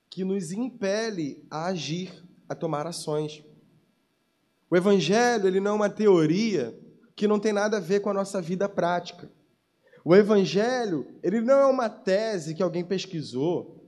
que 0.09 0.23
nos 0.23 0.51
impele 0.51 1.45
a 1.49 1.65
agir, 1.65 2.23
a 2.47 2.55
tomar 2.55 2.87
ações. 2.87 3.43
O 4.69 4.75
Evangelho 4.75 5.47
ele 5.47 5.59
não 5.59 5.71
é 5.71 5.75
uma 5.75 5.89
teoria 5.89 6.77
que 7.15 7.27
não 7.27 7.39
tem 7.39 7.51
nada 7.51 7.77
a 7.77 7.81
ver 7.81 7.99
com 7.99 8.09
a 8.09 8.13
nossa 8.13 8.41
vida 8.41 8.69
prática. 8.69 9.29
O 10.05 10.15
evangelho, 10.15 11.05
ele 11.21 11.41
não 11.41 11.59
é 11.59 11.65
uma 11.65 11.89
tese 11.89 12.55
que 12.55 12.63
alguém 12.63 12.83
pesquisou. 12.83 13.85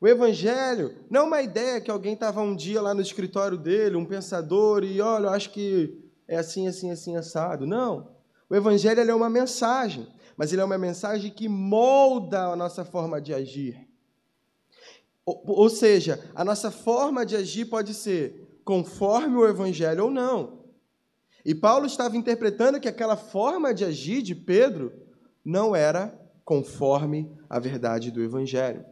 O 0.00 0.08
evangelho 0.08 0.92
não 1.08 1.20
é 1.20 1.24
uma 1.24 1.42
ideia 1.42 1.80
que 1.80 1.90
alguém 1.90 2.14
estava 2.14 2.42
um 2.42 2.56
dia 2.56 2.82
lá 2.82 2.92
no 2.92 3.00
escritório 3.00 3.56
dele, 3.56 3.96
um 3.96 4.04
pensador, 4.04 4.82
e 4.82 5.00
olha, 5.00 5.26
eu 5.26 5.30
acho 5.30 5.50
que 5.50 5.96
é 6.26 6.36
assim, 6.36 6.66
assim, 6.66 6.90
assim, 6.90 7.16
assado. 7.16 7.66
Não. 7.66 8.16
O 8.50 8.56
evangelho 8.56 9.00
é 9.00 9.14
uma 9.14 9.30
mensagem, 9.30 10.08
mas 10.42 10.52
ele 10.52 10.60
é 10.60 10.64
uma 10.64 10.76
mensagem 10.76 11.30
que 11.30 11.48
molda 11.48 12.46
a 12.46 12.56
nossa 12.56 12.84
forma 12.84 13.20
de 13.20 13.32
agir. 13.32 13.88
Ou, 15.24 15.40
ou 15.46 15.70
seja, 15.70 16.18
a 16.34 16.44
nossa 16.44 16.68
forma 16.68 17.24
de 17.24 17.36
agir 17.36 17.66
pode 17.66 17.94
ser 17.94 18.58
conforme 18.64 19.36
o 19.36 19.46
evangelho 19.46 20.06
ou 20.06 20.10
não. 20.10 20.64
E 21.44 21.54
Paulo 21.54 21.86
estava 21.86 22.16
interpretando 22.16 22.80
que 22.80 22.88
aquela 22.88 23.16
forma 23.16 23.72
de 23.72 23.84
agir 23.84 24.20
de 24.20 24.34
Pedro 24.34 24.92
não 25.44 25.76
era 25.76 26.20
conforme 26.44 27.30
a 27.48 27.60
verdade 27.60 28.10
do 28.10 28.20
Evangelho. 28.20 28.84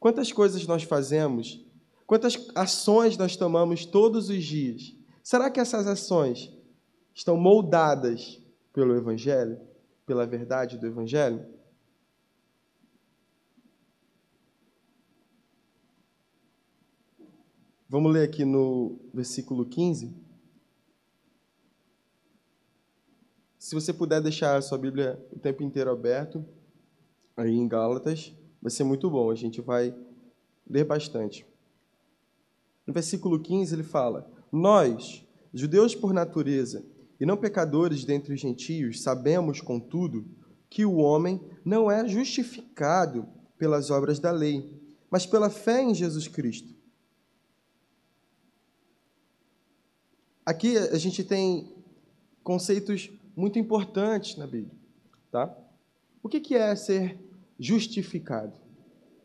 Quantas 0.00 0.32
coisas 0.32 0.66
nós 0.66 0.84
fazemos, 0.84 1.62
quantas 2.06 2.48
ações 2.54 3.14
nós 3.18 3.36
tomamos 3.36 3.84
todos 3.84 4.30
os 4.30 4.42
dias? 4.42 4.96
Será 5.22 5.50
que 5.50 5.60
essas 5.60 5.86
ações 5.86 6.50
estão 7.14 7.36
moldadas 7.36 8.40
pelo 8.72 8.96
Evangelho, 8.96 9.67
pela 10.08 10.26
verdade 10.26 10.78
do 10.78 10.86
Evangelho? 10.86 11.46
Vamos 17.86 18.10
ler 18.10 18.26
aqui 18.26 18.42
no 18.42 18.98
versículo 19.12 19.66
15. 19.66 20.16
Se 23.58 23.74
você 23.74 23.92
puder 23.92 24.22
deixar 24.22 24.56
a 24.56 24.62
sua 24.62 24.78
Bíblia 24.78 25.22
o 25.30 25.38
tempo 25.38 25.62
inteiro 25.62 25.90
aberto, 25.90 26.42
aí 27.36 27.54
em 27.54 27.68
Gálatas, 27.68 28.32
vai 28.62 28.70
ser 28.70 28.84
muito 28.84 29.10
bom. 29.10 29.30
A 29.30 29.34
gente 29.34 29.60
vai 29.60 29.94
ler 30.66 30.84
bastante. 30.84 31.46
No 32.86 32.94
versículo 32.94 33.38
15 33.38 33.74
ele 33.74 33.82
fala: 33.82 34.30
Nós, 34.50 35.22
judeus 35.52 35.94
por 35.94 36.14
natureza, 36.14 36.82
e 37.20 37.26
não 37.26 37.36
pecadores 37.36 38.04
dentre 38.04 38.32
os 38.32 38.40
gentios, 38.40 39.02
sabemos, 39.02 39.60
contudo, 39.60 40.24
que 40.70 40.84
o 40.84 40.96
homem 40.96 41.40
não 41.64 41.90
é 41.90 42.06
justificado 42.06 43.26
pelas 43.56 43.90
obras 43.90 44.18
da 44.18 44.30
lei, 44.30 44.80
mas 45.10 45.26
pela 45.26 45.50
fé 45.50 45.82
em 45.82 45.94
Jesus 45.94 46.28
Cristo. 46.28 46.74
Aqui 50.44 50.78
a 50.78 50.96
gente 50.96 51.24
tem 51.24 51.74
conceitos 52.42 53.10
muito 53.36 53.58
importantes 53.58 54.36
na 54.36 54.46
Bíblia. 54.46 54.74
Tá? 55.30 55.54
O 56.22 56.28
que 56.28 56.54
é 56.54 56.74
ser 56.74 57.18
justificado? 57.58 58.54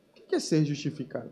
O 0.10 0.14
que 0.14 0.36
é 0.36 0.40
ser 0.40 0.66
justificado? 0.66 1.32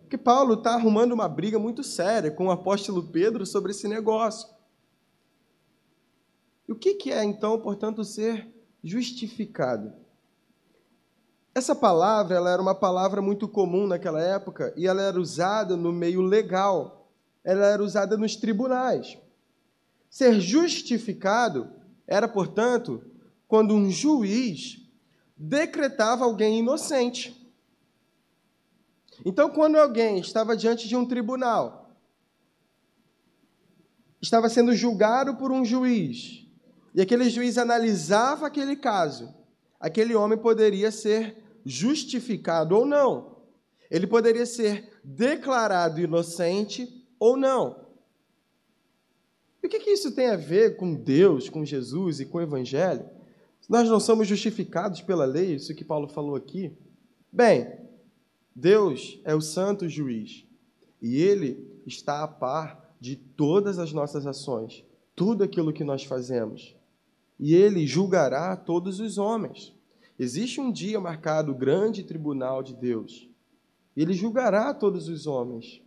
Porque 0.00 0.18
Paulo 0.18 0.54
está 0.54 0.74
arrumando 0.74 1.12
uma 1.12 1.28
briga 1.28 1.58
muito 1.58 1.82
séria 1.82 2.30
com 2.30 2.46
o 2.46 2.50
apóstolo 2.50 3.02
Pedro 3.02 3.44
sobre 3.44 3.72
esse 3.72 3.88
negócio. 3.88 4.48
E 6.68 6.72
o 6.72 6.76
que 6.76 7.12
é, 7.12 7.22
então, 7.22 7.60
portanto, 7.60 8.04
ser 8.04 8.48
justificado? 8.82 9.92
Essa 11.54 11.74
palavra 11.74 12.36
ela 12.36 12.50
era 12.50 12.60
uma 12.60 12.74
palavra 12.74 13.22
muito 13.22 13.48
comum 13.48 13.86
naquela 13.86 14.20
época 14.20 14.74
e 14.76 14.86
ela 14.86 15.00
era 15.00 15.18
usada 15.18 15.76
no 15.76 15.90
meio 15.90 16.20
legal, 16.20 17.08
ela 17.42 17.64
era 17.64 17.82
usada 17.82 18.16
nos 18.16 18.36
tribunais. 18.36 19.16
Ser 20.10 20.40
justificado 20.40 21.70
era, 22.06 22.28
portanto, 22.28 23.02
quando 23.48 23.74
um 23.74 23.90
juiz 23.90 24.82
decretava 25.36 26.24
alguém 26.24 26.58
inocente. 26.58 27.50
Então, 29.24 29.48
quando 29.48 29.76
alguém 29.76 30.18
estava 30.18 30.56
diante 30.56 30.86
de 30.86 30.94
um 30.94 31.06
tribunal, 31.06 31.90
estava 34.20 34.48
sendo 34.48 34.74
julgado 34.74 35.36
por 35.36 35.50
um 35.50 35.64
juiz, 35.64 36.45
e 36.96 37.02
aquele 37.02 37.28
juiz 37.28 37.58
analisava 37.58 38.46
aquele 38.46 38.74
caso, 38.74 39.34
aquele 39.78 40.14
homem 40.14 40.38
poderia 40.38 40.90
ser 40.90 41.36
justificado 41.62 42.74
ou 42.74 42.86
não. 42.86 43.36
Ele 43.90 44.06
poderia 44.06 44.46
ser 44.46 44.88
declarado 45.04 46.00
inocente 46.00 47.06
ou 47.20 47.36
não. 47.36 47.84
E 49.62 49.66
o 49.66 49.68
que, 49.68 49.78
que 49.78 49.90
isso 49.90 50.12
tem 50.12 50.28
a 50.28 50.36
ver 50.36 50.76
com 50.76 50.94
Deus, 50.94 51.50
com 51.50 51.66
Jesus 51.66 52.18
e 52.18 52.24
com 52.24 52.38
o 52.38 52.42
Evangelho? 52.42 53.04
Nós 53.68 53.90
não 53.90 54.00
somos 54.00 54.26
justificados 54.26 55.02
pela 55.02 55.26
lei, 55.26 55.56
isso 55.56 55.74
que 55.74 55.84
Paulo 55.84 56.08
falou 56.08 56.34
aqui. 56.34 56.72
Bem, 57.30 57.76
Deus 58.54 59.20
é 59.22 59.34
o 59.34 59.40
santo 59.42 59.86
juiz 59.86 60.46
e 61.02 61.20
ele 61.20 61.82
está 61.84 62.22
a 62.22 62.28
par 62.28 62.96
de 62.98 63.16
todas 63.16 63.78
as 63.78 63.92
nossas 63.92 64.26
ações, 64.26 64.82
tudo 65.14 65.44
aquilo 65.44 65.74
que 65.74 65.84
nós 65.84 66.02
fazemos. 66.02 66.75
E 67.38 67.54
ele 67.54 67.86
julgará 67.86 68.56
todos 68.56 69.00
os 69.00 69.18
homens. 69.18 69.74
Existe 70.18 70.60
um 70.60 70.72
dia 70.72 71.00
marcado, 71.00 71.52
o 71.52 71.54
grande 71.54 72.02
tribunal 72.02 72.62
de 72.62 72.74
Deus. 72.74 73.28
Ele 73.96 74.12
julgará 74.12 74.72
todos 74.72 75.08
os 75.08 75.26
homens. 75.26 75.82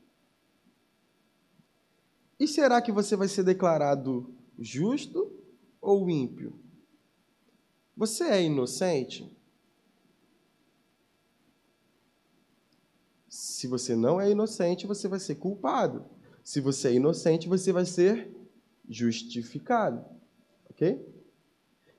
E 2.39 2.47
será 2.47 2.81
que 2.81 2.91
você 2.91 3.15
vai 3.15 3.27
ser 3.27 3.43
declarado 3.43 4.33
justo 4.57 5.31
ou 5.81 6.09
ímpio? 6.09 6.53
Você 7.97 8.23
é 8.23 8.43
inocente? 8.43 9.35
Se 13.27 13.67
você 13.67 13.95
não 13.95 14.21
é 14.21 14.29
inocente, 14.29 14.87
você 14.87 15.07
vai 15.07 15.19
ser 15.19 15.35
culpado. 15.35 16.05
Se 16.43 16.61
você 16.61 16.89
é 16.89 16.93
inocente, 16.93 17.47
você 17.47 17.73
vai 17.73 17.85
ser 17.85 18.33
justificado. 18.87 20.05
Ok? 20.69 21.18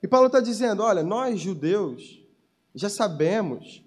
E 0.01 0.07
Paulo 0.07 0.27
está 0.27 0.39
dizendo: 0.39 0.83
olha, 0.83 1.03
nós 1.03 1.39
judeus 1.39 2.21
já 2.73 2.89
sabemos 2.89 3.83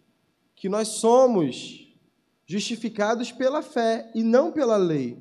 que 0.54 0.68
nós 0.68 0.88
somos 0.88 1.92
justificados 2.46 3.32
pela 3.32 3.62
fé 3.62 4.10
e 4.14 4.22
não 4.22 4.52
pela 4.52 4.76
lei. 4.76 5.18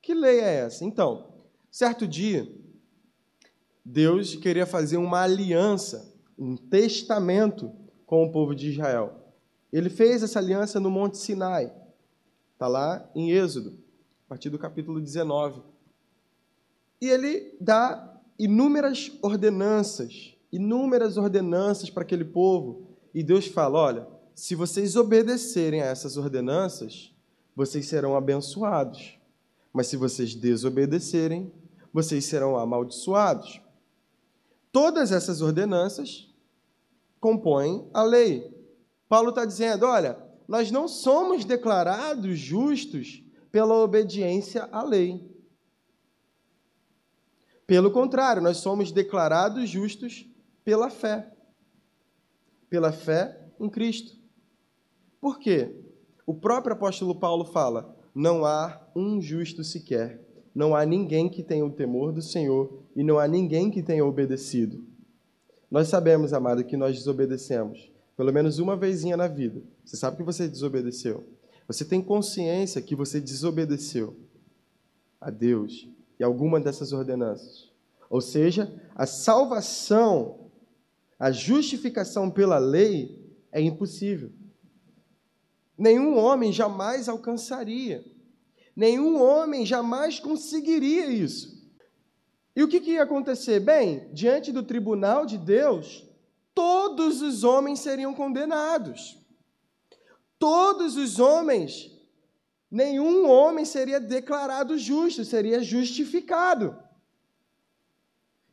Que 0.00 0.14
lei 0.14 0.40
é 0.40 0.54
essa? 0.56 0.84
Então, 0.84 1.32
certo 1.70 2.06
dia, 2.06 2.50
Deus 3.84 4.34
queria 4.34 4.66
fazer 4.66 4.96
uma 4.96 5.22
aliança 5.22 6.14
um 6.38 6.56
testamento 6.56 7.72
com 8.06 8.24
o 8.24 8.32
povo 8.32 8.54
de 8.54 8.70
Israel. 8.70 9.32
Ele 9.72 9.88
fez 9.88 10.22
essa 10.22 10.38
aliança 10.38 10.78
no 10.78 10.90
Monte 10.90 11.18
Sinai. 11.18 11.72
Está 12.52 12.68
lá 12.68 13.08
em 13.14 13.30
Êxodo, 13.30 13.78
a 14.26 14.28
partir 14.28 14.50
do 14.50 14.58
capítulo 14.58 15.00
19. 15.00 15.62
E 17.00 17.08
ele 17.08 17.56
dá 17.60 18.13
inúmeras 18.38 19.12
ordenanças, 19.22 20.34
inúmeras 20.52 21.16
ordenanças 21.16 21.90
para 21.90 22.02
aquele 22.02 22.24
povo. 22.24 22.82
E 23.14 23.22
Deus 23.22 23.46
fala: 23.46 23.78
olha, 23.78 24.08
se 24.34 24.54
vocês 24.54 24.96
obedecerem 24.96 25.80
a 25.82 25.86
essas 25.86 26.16
ordenanças, 26.16 27.12
vocês 27.54 27.86
serão 27.86 28.16
abençoados. 28.16 29.18
Mas 29.72 29.86
se 29.88 29.96
vocês 29.96 30.34
desobedecerem, 30.34 31.52
vocês 31.92 32.24
serão 32.24 32.56
amaldiçoados. 32.56 33.60
Todas 34.72 35.12
essas 35.12 35.40
ordenanças 35.40 36.28
compõem 37.20 37.88
a 37.94 38.02
lei. 38.02 38.52
Paulo 39.08 39.30
está 39.30 39.44
dizendo: 39.44 39.86
olha, 39.86 40.18
nós 40.48 40.70
não 40.70 40.88
somos 40.88 41.44
declarados 41.44 42.38
justos 42.38 43.22
pela 43.50 43.74
obediência 43.76 44.68
à 44.72 44.82
lei. 44.82 45.33
Pelo 47.66 47.90
contrário, 47.90 48.42
nós 48.42 48.58
somos 48.58 48.92
declarados 48.92 49.68
justos 49.68 50.26
pela 50.64 50.90
fé. 50.90 51.32
Pela 52.68 52.92
fé 52.92 53.38
em 53.58 53.68
Cristo. 53.68 54.16
Por 55.20 55.38
quê? 55.38 55.74
O 56.26 56.34
próprio 56.34 56.74
apóstolo 56.74 57.14
Paulo 57.14 57.44
fala: 57.44 57.96
não 58.14 58.44
há 58.44 58.80
um 58.94 59.20
justo 59.20 59.64
sequer. 59.64 60.20
Não 60.54 60.76
há 60.76 60.86
ninguém 60.86 61.28
que 61.28 61.42
tenha 61.42 61.64
o 61.66 61.72
temor 61.72 62.12
do 62.12 62.22
Senhor 62.22 62.84
e 62.94 63.02
não 63.02 63.18
há 63.18 63.26
ninguém 63.26 63.70
que 63.70 63.82
tenha 63.82 64.04
obedecido. 64.04 64.84
Nós 65.68 65.88
sabemos, 65.88 66.32
amado, 66.32 66.62
que 66.62 66.76
nós 66.76 66.96
desobedecemos, 66.96 67.90
pelo 68.16 68.32
menos 68.32 68.60
uma 68.60 68.76
vezinha 68.76 69.16
na 69.16 69.26
vida. 69.26 69.60
Você 69.84 69.96
sabe 69.96 70.16
que 70.16 70.22
você 70.22 70.46
desobedeceu. 70.46 71.24
Você 71.66 71.84
tem 71.84 72.00
consciência 72.00 72.80
que 72.80 72.94
você 72.94 73.20
desobedeceu 73.20 74.16
a 75.20 75.30
Deus 75.30 75.88
e 76.18 76.24
alguma 76.24 76.60
dessas 76.60 76.92
ordenanças. 76.92 77.70
Ou 78.08 78.20
seja, 78.20 78.80
a 78.94 79.06
salvação, 79.06 80.50
a 81.18 81.30
justificação 81.30 82.30
pela 82.30 82.58
lei 82.58 83.18
é 83.50 83.60
impossível. 83.60 84.30
Nenhum 85.76 86.16
homem 86.16 86.52
jamais 86.52 87.08
alcançaria. 87.08 88.04
Nenhum 88.76 89.20
homem 89.20 89.64
jamais 89.64 90.18
conseguiria 90.20 91.06
isso. 91.06 91.54
E 92.56 92.62
o 92.62 92.68
que, 92.68 92.80
que 92.80 92.92
ia 92.92 93.02
acontecer? 93.02 93.60
Bem, 93.60 94.08
diante 94.12 94.52
do 94.52 94.62
tribunal 94.62 95.26
de 95.26 95.36
Deus, 95.36 96.06
todos 96.54 97.20
os 97.20 97.42
homens 97.42 97.80
seriam 97.80 98.14
condenados. 98.14 99.18
Todos 100.38 100.96
os 100.96 101.18
homens, 101.18 101.90
nenhum 102.74 103.30
homem 103.30 103.64
seria 103.64 104.00
declarado 104.00 104.76
justo, 104.76 105.24
seria 105.24 105.62
justificado. 105.62 106.76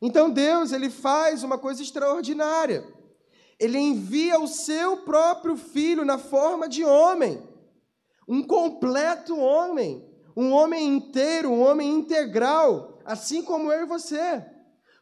Então 0.00 0.30
Deus, 0.30 0.70
ele 0.70 0.88
faz 0.88 1.42
uma 1.42 1.58
coisa 1.58 1.82
extraordinária. 1.82 2.86
Ele 3.58 3.78
envia 3.78 4.38
o 4.38 4.46
seu 4.46 4.98
próprio 4.98 5.56
filho 5.56 6.04
na 6.04 6.18
forma 6.18 6.68
de 6.68 6.84
homem, 6.84 7.42
um 8.28 8.44
completo 8.44 9.36
homem, 9.36 10.08
um 10.36 10.52
homem 10.52 10.86
inteiro, 10.86 11.50
um 11.50 11.60
homem 11.60 11.92
integral, 11.92 13.00
assim 13.04 13.42
como 13.42 13.72
eu 13.72 13.82
e 13.82 13.86
você, 13.86 14.44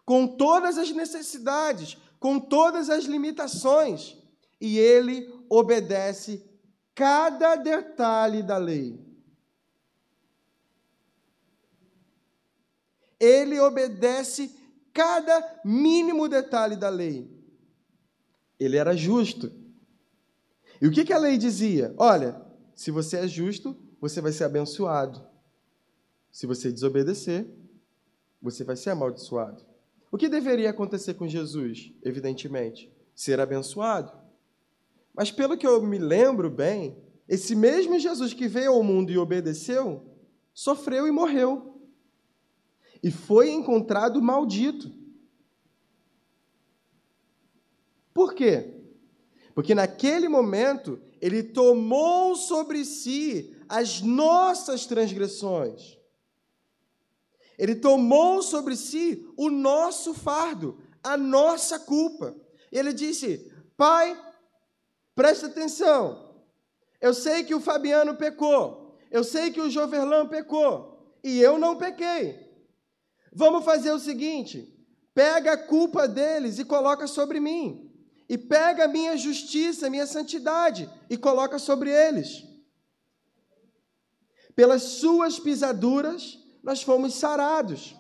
com 0.07 0.27
todas 0.27 0.79
as 0.79 0.91
necessidades, 0.93 1.99
com 2.19 2.41
todas 2.41 2.89
as 2.89 3.05
limitações, 3.05 4.17
e 4.59 4.79
ele 4.79 5.31
obedece 5.47 6.43
cada 6.95 7.55
detalhe 7.57 8.43
da 8.43 8.57
lei. 8.57 9.10
Ele 13.21 13.61
obedece 13.61 14.51
cada 14.93 15.61
mínimo 15.65 16.29
detalhe 16.29 16.75
da 16.75 16.89
lei. 16.89 17.31
Ele 18.59 18.77
era 18.77 18.97
justo. 18.97 19.53
E 20.81 20.87
o 20.87 20.91
que, 20.91 21.05
que 21.05 21.13
a 21.13 21.19
lei 21.19 21.37
dizia? 21.37 21.95
Olha, 21.99 22.41
se 22.75 22.91
você 22.91 23.19
é 23.19 23.29
justo, 23.29 23.77
você 24.01 24.21
vai 24.21 24.33
ser 24.33 24.45
abençoado. 24.45 25.23
Se 26.33 26.47
você 26.47 26.73
desobedecer, 26.73 27.47
você 28.41 28.65
vai 28.65 28.77
ser 28.77 28.91
amaldiçoado. 28.91 29.63
O 30.11 30.17
que 30.17 30.29
deveria 30.29 30.71
acontecer 30.71 31.15
com 31.15 31.29
Jesus? 31.29 31.93
Evidentemente, 32.03 32.91
ser 33.15 33.39
abençoado. 33.39 34.13
Mas 35.15 35.31
pelo 35.31 35.57
que 35.57 35.67
eu 35.67 35.83
me 35.83 35.99
lembro 35.99 36.49
bem, 36.49 36.97
esse 37.29 37.55
mesmo 37.55 37.99
Jesus 37.99 38.33
que 38.33 38.49
veio 38.49 38.73
ao 38.73 38.83
mundo 38.83 39.13
e 39.13 39.19
obedeceu, 39.19 40.05
sofreu 40.53 41.07
e 41.07 41.11
morreu. 41.11 41.70
E 43.03 43.11
foi 43.11 43.51
encontrado 43.51 44.21
maldito. 44.21 44.93
Por 48.13 48.35
quê? 48.35 48.75
Porque 49.55 49.75
naquele 49.75 50.29
momento 50.29 51.01
ele 51.21 51.43
tomou 51.43 52.35
sobre 52.37 52.85
si 52.85 53.57
as 53.69 54.01
nossas 54.01 54.87
transgressões. 54.87 55.99
Ele 57.59 57.75
tomou 57.75 58.43
sobre 58.43 58.75
si 58.75 59.31
o 59.37 59.51
nosso 59.51 60.15
fardo, 60.15 60.79
a 61.03 61.17
nossa 61.17 61.79
culpa. 61.79 62.35
E 62.73 62.79
ele 62.79 62.93
disse: 62.93 63.53
Pai, 63.77 64.19
presta 65.15 65.47
atenção. 65.47 66.35
Eu 67.01 67.15
sei 67.15 67.45
que 67.45 67.55
o 67.55 67.61
Fabiano 67.61 68.17
pecou. 68.17 68.99
Eu 69.11 69.25
sei 69.25 69.51
que 69.51 69.61
o 69.61 69.71
Joverlan 69.71 70.27
pecou. 70.27 71.15
E 71.23 71.41
eu 71.41 71.59
não 71.59 71.77
pequei. 71.77 72.50
Vamos 73.33 73.65
fazer 73.65 73.93
o 73.93 73.99
seguinte: 73.99 74.73
pega 75.15 75.53
a 75.53 75.59
culpa 75.59 76.09
deles 76.09 76.59
e 76.59 76.65
coloca 76.65 77.07
sobre 77.07 77.41
mim. 77.41 77.87
E 78.29 78.39
pega 78.39 78.85
a 78.85 78.89
minha 78.89 79.17
justiça, 79.17 79.87
a 79.87 79.91
minha 79.91 80.07
santidade 80.07 80.89
e 81.09 81.17
coloca 81.17 81.59
sobre 81.59 81.91
eles. 81.91 82.45
Pelas 84.55 84.83
suas 84.83 85.39
pisaduras 85.39 86.39
nós 86.63 86.83
fomos 86.83 87.15
sarados. 87.15 87.97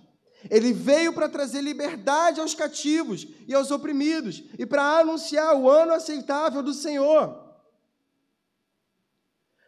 Ele 0.48 0.72
veio 0.72 1.12
para 1.12 1.28
trazer 1.28 1.60
liberdade 1.60 2.40
aos 2.40 2.54
cativos 2.54 3.26
e 3.46 3.54
aos 3.54 3.70
oprimidos 3.70 4.44
e 4.58 4.64
para 4.64 5.00
anunciar 5.00 5.54
o 5.56 5.68
ano 5.68 5.92
aceitável 5.92 6.62
do 6.62 6.72
Senhor. 6.72 7.50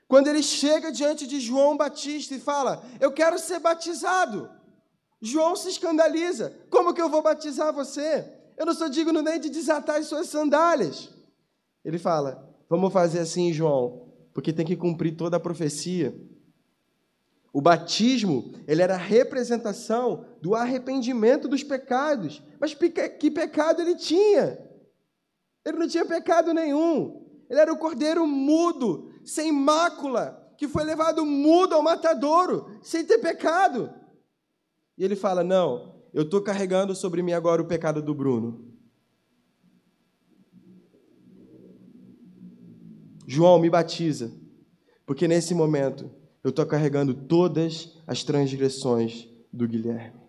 Quando 0.09 0.29
ele 0.29 0.43
chega 0.43 0.93
diante 0.93 1.27
de 1.27 1.41
João 1.41 1.77
Batista 1.77 2.35
e 2.35 2.41
fala: 2.41 2.85
Eu 3.01 3.13
quero 3.13 3.39
ser 3.39 3.59
batizado. 3.59 4.62
João 5.23 5.55
se 5.55 5.69
escandaliza: 5.69 6.53
Como 6.69 6.93
que 6.93 7.01
eu 7.01 7.09
vou 7.09 7.23
batizar 7.23 7.73
você? 7.73 8.29
Eu 8.57 8.67
não 8.67 8.75
sou 8.75 8.89
digno 8.89 9.23
nem 9.23 9.39
de 9.39 9.49
desatar 9.49 9.97
as 9.97 10.07
suas 10.07 10.27
sandálias. 10.27 11.11
Ele 11.85 11.97
fala: 11.97 12.53
Vamos 12.69 12.93
fazer 12.93 13.21
assim, 13.21 13.53
João, 13.53 14.09
porque 14.35 14.53
tem 14.53 14.67
que 14.67 14.77
cumprir 14.77 15.17
toda 15.17 15.37
a 15.37 15.41
profecia. 15.41 16.13
O 17.53 17.61
batismo, 17.61 18.53
ele 18.67 18.83
era 18.83 18.95
a 18.95 18.99
representação 18.99 20.25
do 20.41 20.55
arrependimento 20.55 21.47
dos 21.47 21.63
pecados. 21.63 22.43
Mas 22.59 22.75
que 22.75 23.31
pecado 23.31 23.83
ele 23.83 23.95
tinha? 23.95 24.59
Ele 25.65 25.79
não 25.79 25.87
tinha 25.87 26.05
pecado 26.05 26.53
nenhum. 26.53 27.23
Ele 27.49 27.61
era 27.61 27.73
o 27.73 27.79
cordeiro 27.79 28.27
mudo, 28.27 29.13
sem 29.23 29.53
mácula, 29.53 30.53
que 30.57 30.67
foi 30.67 30.83
levado 30.83 31.27
mudo 31.27 31.75
ao 31.75 31.83
matadouro, 31.83 32.79
sem 32.83 33.05
ter 33.05 33.19
pecado. 33.19 33.93
E 34.97 35.05
ele 35.05 35.17
fala: 35.17 35.43
Não, 35.43 35.95
eu 36.13 36.23
estou 36.23 36.41
carregando 36.41 36.95
sobre 36.95 37.23
mim 37.23 37.33
agora 37.33 37.63
o 37.63 37.67
pecado 37.67 38.03
do 38.03 38.15
Bruno. 38.15 38.73
João, 43.27 43.59
me 43.59 43.71
batiza, 43.71 44.33
porque 45.07 45.27
nesse 45.27 45.55
momento 45.55 46.11
eu 46.45 46.51
estou 46.51 46.67
carregando 46.67 47.15
todas 47.15 47.97
as 48.07 48.23
transgressões 48.25 49.29
do 49.53 49.67
Guilherme. 49.67 50.21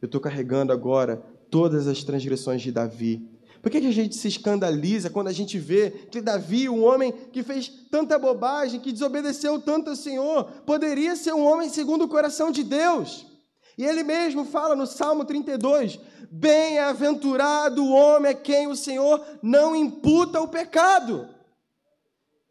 Eu 0.00 0.06
estou 0.06 0.20
carregando 0.20 0.72
agora 0.72 1.16
todas 1.50 1.86
as 1.86 2.04
transgressões 2.04 2.60
de 2.60 2.70
Davi. 2.70 3.28
Por 3.62 3.70
que, 3.70 3.78
a 3.78 3.92
gente 3.92 4.16
se 4.16 4.28
escandaliza 4.28 5.10
quando 5.10 5.28
a 5.28 5.32
gente 5.32 5.58
vê 5.58 5.90
que 6.10 6.20
Davi, 6.20 6.68
um 6.68 6.84
homem 6.84 7.12
que 7.32 7.42
fez 7.42 7.68
tanta 7.90 8.18
bobagem, 8.18 8.80
que 8.80 8.92
desobedeceu 8.92 9.60
tanto 9.60 9.90
ao 9.90 9.96
Senhor, 9.96 10.44
poderia 10.64 11.16
ser 11.16 11.34
um 11.34 11.44
homem 11.44 11.68
segundo 11.68 12.04
o 12.04 12.08
coração 12.08 12.50
de 12.50 12.62
Deus? 12.62 13.26
E 13.78 13.84
ele 13.84 14.02
mesmo 14.02 14.44
fala 14.44 14.74
no 14.74 14.86
Salmo 14.86 15.24
32: 15.24 15.98
Bem-aventurado 16.30 17.84
o 17.84 17.92
homem 17.92 18.32
a 18.32 18.34
quem 18.34 18.66
o 18.66 18.76
Senhor 18.76 19.24
não 19.42 19.76
imputa 19.76 20.40
o 20.40 20.48
pecado. 20.48 21.28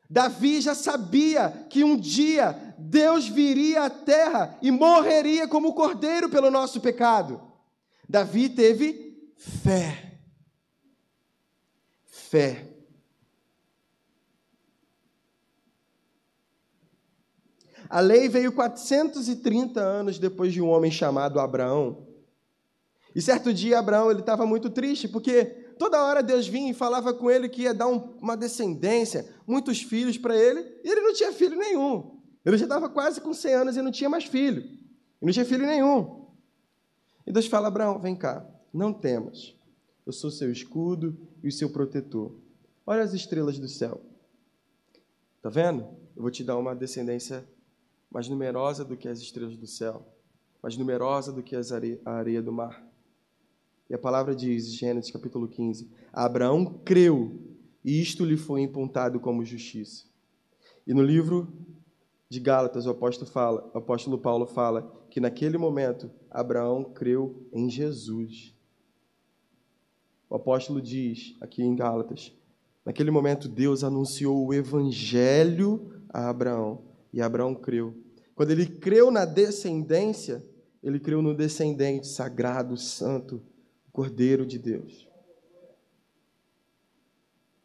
Davi 0.10 0.62
já 0.62 0.76
sabia 0.76 1.66
que 1.70 1.84
um 1.84 1.98
dia 1.98 2.76
Deus 2.78 3.28
viria 3.28 3.84
à 3.84 3.90
terra 3.90 4.58
e 4.62 4.70
morreria 4.70 5.48
como 5.48 5.74
cordeiro 5.74 6.30
pelo 6.30 6.52
nosso 6.52 6.80
pecado. 6.80 7.42
Davi 8.08 8.50
teve 8.50 9.34
fé. 9.36 10.15
Fé. 12.36 12.68
A 17.90 18.02
lei 18.02 18.28
veio 18.28 18.52
430 18.52 19.80
anos 19.80 20.20
depois 20.20 20.52
de 20.52 20.62
um 20.62 20.68
homem 20.68 20.92
chamado 20.92 21.40
Abraão. 21.40 22.06
E 23.16 23.22
certo 23.22 23.54
dia 23.54 23.80
Abraão 23.80 24.12
ele 24.12 24.20
estava 24.20 24.46
muito 24.46 24.70
triste 24.70 25.08
porque 25.08 25.46
toda 25.80 26.04
hora 26.04 26.22
Deus 26.22 26.46
vinha 26.46 26.72
e 26.72 26.74
falava 26.74 27.14
com 27.14 27.32
ele 27.32 27.48
que 27.48 27.62
ia 27.62 27.74
dar 27.74 27.88
um, 27.88 28.18
uma 28.20 28.36
descendência, 28.36 29.34
muitos 29.48 29.82
filhos 29.82 30.18
para 30.18 30.36
ele, 30.36 30.60
e 30.84 30.92
ele 30.92 31.00
não 31.00 31.14
tinha 31.14 31.32
filho 31.32 31.58
nenhum. 31.58 32.20
Ele 32.46 32.58
já 32.58 32.66
estava 32.66 32.90
quase 32.90 33.22
com 33.22 33.34
100 33.34 33.54
anos 33.54 33.78
e 33.78 33.82
não 33.82 33.92
tinha 33.92 34.10
mais 34.10 34.26
filho. 34.26 34.62
E 35.22 35.26
não 35.26 35.32
tinha 35.32 35.46
filho 35.46 35.66
nenhum. 35.66 36.28
E 37.26 37.32
Deus 37.32 37.46
fala: 37.48 37.70
Abraão, 37.70 37.98
vem 37.98 38.14
cá, 38.14 38.46
não 38.74 38.92
temas. 38.92 39.55
Eu 40.06 40.14
sou 40.14 40.30
seu 40.30 40.52
escudo 40.52 41.18
e 41.44 41.48
o 41.48 41.52
seu 41.52 41.70
protetor. 41.70 42.36
Olha 42.86 43.02
as 43.02 43.14
estrelas 43.14 43.58
do 43.58 43.68
céu. 43.68 44.02
Está 45.38 45.50
vendo? 45.50 45.82
Eu 46.16 46.22
vou 46.22 46.32
te 46.32 46.44
dar 46.44 46.58
uma 46.58 46.76
descendência 46.76 47.48
mais 48.10 48.30
numerosa 48.30 48.86
do 48.86 48.96
que 48.96 49.08
as 49.08 49.20
estrelas 49.20 49.58
do 49.58 49.68
céu, 49.68 50.06
mais 50.62 50.78
numerosa 50.78 51.34
do 51.34 51.44
que 51.44 51.56
a 51.56 52.12
areia 52.12 52.42
do 52.42 52.52
mar. 52.52 52.88
E 53.90 53.94
a 53.94 53.98
palavra 53.98 54.36
diz, 54.36 54.72
Gênesis 54.74 55.12
capítulo 55.12 55.48
15: 55.48 55.90
Abraão 56.14 56.66
creu 56.86 57.40
e 57.84 58.02
isto 58.02 58.24
lhe 58.24 58.38
foi 58.38 58.62
imputado 58.62 59.20
como 59.20 59.44
justiça. 59.44 60.06
E 60.88 60.94
no 60.94 61.04
livro 61.04 61.52
de 62.30 62.40
Gálatas, 62.40 62.86
o 62.86 62.92
apóstolo, 62.92 63.30
fala, 63.30 63.70
o 63.74 63.78
apóstolo 63.78 64.18
Paulo 64.18 64.48
fala 64.48 65.06
que 65.10 65.20
naquele 65.20 65.58
momento 65.58 66.10
Abraão 66.32 66.84
creu 66.84 67.48
em 67.54 67.70
Jesus. 67.70 68.55
O 70.30 70.36
apóstolo 70.36 70.82
diz 70.82 71.36
aqui 71.40 71.64
em 71.64 71.76
Gálatas: 71.76 72.34
naquele 72.84 73.12
momento 73.12 73.48
Deus 73.48 73.84
anunciou 73.84 74.46
o 74.46 74.54
evangelho 74.54 75.92
a 76.10 76.30
Abraão 76.30 76.82
e 77.12 77.22
Abraão 77.22 77.54
creu. 77.54 77.94
Quando 78.34 78.52
ele 78.52 78.66
creu 78.66 79.12
na 79.12 79.26
descendência, 79.26 80.46
ele 80.82 81.00
creu 81.00 81.22
no 81.22 81.36
descendente 81.36 82.08
sagrado, 82.08 82.78
santo, 82.78 83.42
Cordeiro 83.92 84.46
de 84.46 84.60
Deus. 84.60 85.08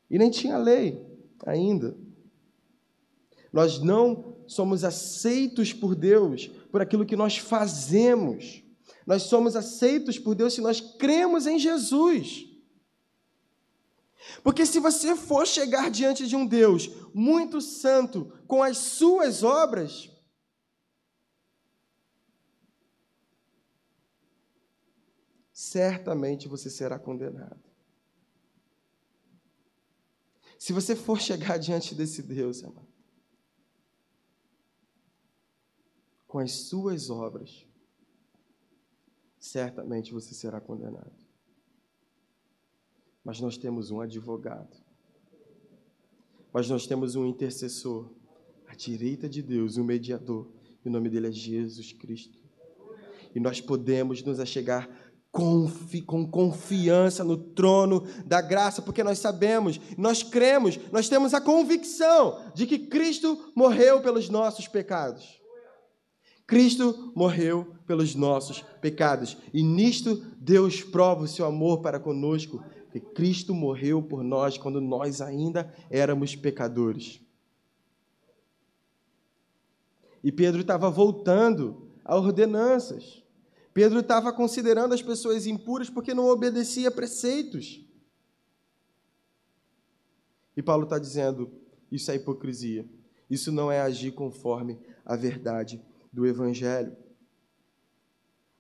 E 0.09 0.19
nem 0.19 0.31
tinha 0.31 0.59
lei 0.59 1.05
ainda. 1.45 1.97
Nós 3.53 3.81
não 3.81 4.37
somos 4.47 4.85
aceitos 4.85 5.73
por 5.73 5.95
Deus 5.95 6.49
por 6.71 6.81
aquilo 6.81 7.07
que 7.07 7.17
nós 7.17 7.39
fazemos. 7.39 8.63
Nós 9.07 9.23
somos 9.23 9.57
aceitos 9.57 10.19
por 10.19 10.35
Deus 10.35 10.55
se 10.55 10.61
nós 10.61 10.81
cremos 10.81 11.47
em 11.47 11.59
Jesus. 11.59 12.50
Porque 14.43 14.67
se 14.67 14.79
você 14.79 15.17
for 15.17 15.47
chegar 15.47 15.91
diante 15.91 16.27
de 16.27 16.37
um 16.37 16.47
Deus 16.47 16.89
muito 17.15 17.61
santo 17.61 18.27
com 18.47 18.63
as 18.63 18.77
suas 18.79 19.43
obras, 19.43 20.11
certamente 25.53 26.49
você 26.49 26.71
será 26.71 26.99
condenado. 26.99 27.71
Se 30.59 30.73
você 30.75 30.95
for 30.95 31.19
chegar 31.21 31.57
diante 31.59 31.95
desse 31.95 32.23
Deus, 32.23 32.63
amado, 32.63 32.89
com 36.27 36.39
as 36.39 36.53
suas 36.53 37.11
obras, 37.11 37.67
certamente 39.39 40.13
você 40.13 40.35
será 40.35 40.61
condenado. 40.61 41.20
Mas 43.25 43.41
nós 43.41 43.57
temos 43.57 43.91
um 43.91 44.01
advogado. 44.01 44.77
Mas 46.53 46.69
nós 46.69 46.87
temos 46.87 47.15
um 47.15 47.27
intercessor, 47.27 48.11
à 48.67 48.75
direita 48.75 49.29
de 49.29 49.43
Deus, 49.43 49.77
um 49.77 49.85
mediador. 49.85 50.49
E 50.85 50.89
o 50.89 50.93
nome 50.93 51.09
dele 51.09 51.29
é 51.29 51.33
Jesus 51.33 51.93
Cristo. 51.93 52.39
E 53.35 53.41
nós 53.41 53.61
podemos 53.61 54.23
nos 54.23 54.41
achegar 54.41 54.89
Confi, 55.33 56.03
com 56.03 56.29
confiança 56.29 57.23
no 57.23 57.37
trono 57.37 58.05
da 58.27 58.41
graça, 58.41 58.83
porque 58.83 59.05
nós 59.05 59.21
sabemos, 59.21 59.81
nós 59.97 60.25
cremos, 60.25 60.77
nós 60.91 61.09
temos 61.09 61.33
a 61.33 61.41
convicção 61.41 62.51
de 62.53 62.67
que 62.67 62.81
Cristo 62.81 63.53
morreu 63.55 64.01
pelos 64.01 64.29
nossos 64.29 64.67
pecados. 64.67 65.40
Cristo 66.51 67.13
morreu 67.15 67.77
pelos 67.87 68.17
nossos 68.17 68.61
pecados. 68.81 69.39
E 69.55 69.63
nisto 69.63 70.17
Deus 70.37 70.83
prova 70.83 71.23
o 71.23 71.29
seu 71.29 71.47
amor 71.47 71.81
para 71.81 72.01
conosco, 72.01 72.61
que 72.91 72.99
Cristo 72.99 73.55
morreu 73.55 74.03
por 74.03 74.25
nós 74.25 74.59
quando 74.59 74.81
nós 74.81 75.21
ainda 75.21 75.73
éramos 75.89 76.35
pecadores. 76.35 77.21
E 80.25 80.33
Pedro 80.33 80.63
estava 80.63 80.91
voltando 80.91 81.89
a 82.05 82.17
ordenanças. 82.17 83.23
Pedro 83.73 84.01
estava 84.01 84.33
considerando 84.33 84.93
as 84.93 85.01
pessoas 85.01 85.47
impuras 85.47 85.89
porque 85.89 86.13
não 86.13 86.27
obedecia 86.27 86.91
preceitos. 86.91 87.81
E 90.57 90.61
Paulo 90.61 90.83
está 90.83 90.99
dizendo: 90.99 91.49
isso 91.93 92.11
é 92.11 92.17
hipocrisia. 92.17 92.85
Isso 93.31 93.53
não 93.53 93.71
é 93.71 93.81
agir 93.81 94.11
conforme 94.11 94.81
a 95.07 95.15
verdade 95.15 95.81
do 96.13 96.27
Evangelho. 96.27 96.97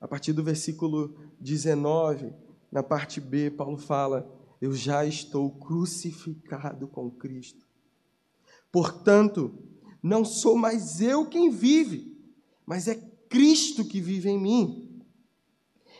A 0.00 0.08
partir 0.08 0.32
do 0.32 0.42
versículo 0.42 1.14
19, 1.40 2.32
na 2.70 2.82
parte 2.82 3.20
B, 3.20 3.50
Paulo 3.50 3.76
fala: 3.76 4.30
Eu 4.60 4.72
já 4.72 5.04
estou 5.04 5.50
crucificado 5.50 6.88
com 6.88 7.10
Cristo. 7.10 7.66
Portanto, 8.72 9.52
não 10.02 10.24
sou 10.24 10.56
mais 10.56 11.00
eu 11.00 11.26
quem 11.26 11.50
vive, 11.50 12.16
mas 12.64 12.88
é 12.88 12.94
Cristo 13.28 13.84
que 13.84 14.00
vive 14.00 14.30
em 14.30 14.38
mim. 14.38 15.02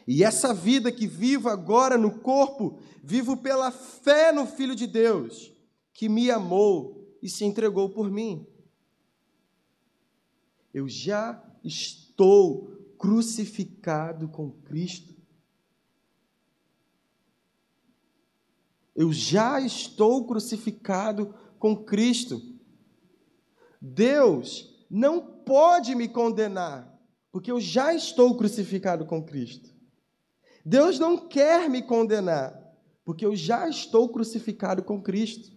E 0.06 0.24
essa 0.24 0.54
vida 0.54 0.90
que 0.90 1.06
vivo 1.06 1.48
agora 1.48 1.98
no 1.98 2.18
corpo, 2.18 2.78
vivo 3.02 3.36
pela 3.36 3.70
fé 3.70 4.32
no 4.32 4.46
Filho 4.46 4.74
de 4.74 4.86
Deus, 4.86 5.52
que 5.92 6.08
me 6.08 6.30
amou 6.30 7.16
e 7.22 7.28
se 7.28 7.44
entregou 7.44 7.90
por 7.90 8.10
mim. 8.10 8.46
Eu 10.72 10.88
já 10.88 11.42
estou 11.64 12.70
crucificado 12.98 14.28
com 14.28 14.50
Cristo. 14.50 15.14
Eu 18.94 19.12
já 19.12 19.60
estou 19.60 20.26
crucificado 20.26 21.34
com 21.58 21.76
Cristo. 21.76 22.42
Deus 23.80 24.84
não 24.90 25.20
pode 25.20 25.94
me 25.94 26.08
condenar, 26.08 27.00
porque 27.32 27.50
eu 27.50 27.60
já 27.60 27.94
estou 27.94 28.36
crucificado 28.36 29.06
com 29.06 29.24
Cristo. 29.24 29.70
Deus 30.64 30.98
não 30.98 31.16
quer 31.28 31.70
me 31.70 31.82
condenar, 31.82 32.54
porque 33.04 33.24
eu 33.24 33.34
já 33.34 33.68
estou 33.68 34.08
crucificado 34.10 34.82
com 34.82 35.00
Cristo. 35.00 35.50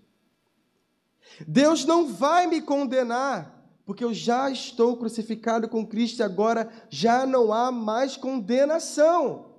Deus 1.48 1.84
não 1.86 2.08
vai 2.08 2.48
me 2.48 2.62
condenar, 2.62 3.63
porque 3.86 4.04
eu 4.04 4.14
já 4.14 4.50
estou 4.50 4.96
crucificado 4.98 5.68
com 5.68 5.86
Cristo 5.86 6.20
e 6.20 6.24
agora 6.24 6.72
já 6.90 7.26
não 7.26 7.52
há 7.52 7.72
mais 7.72 8.16
condenação. 8.16 9.54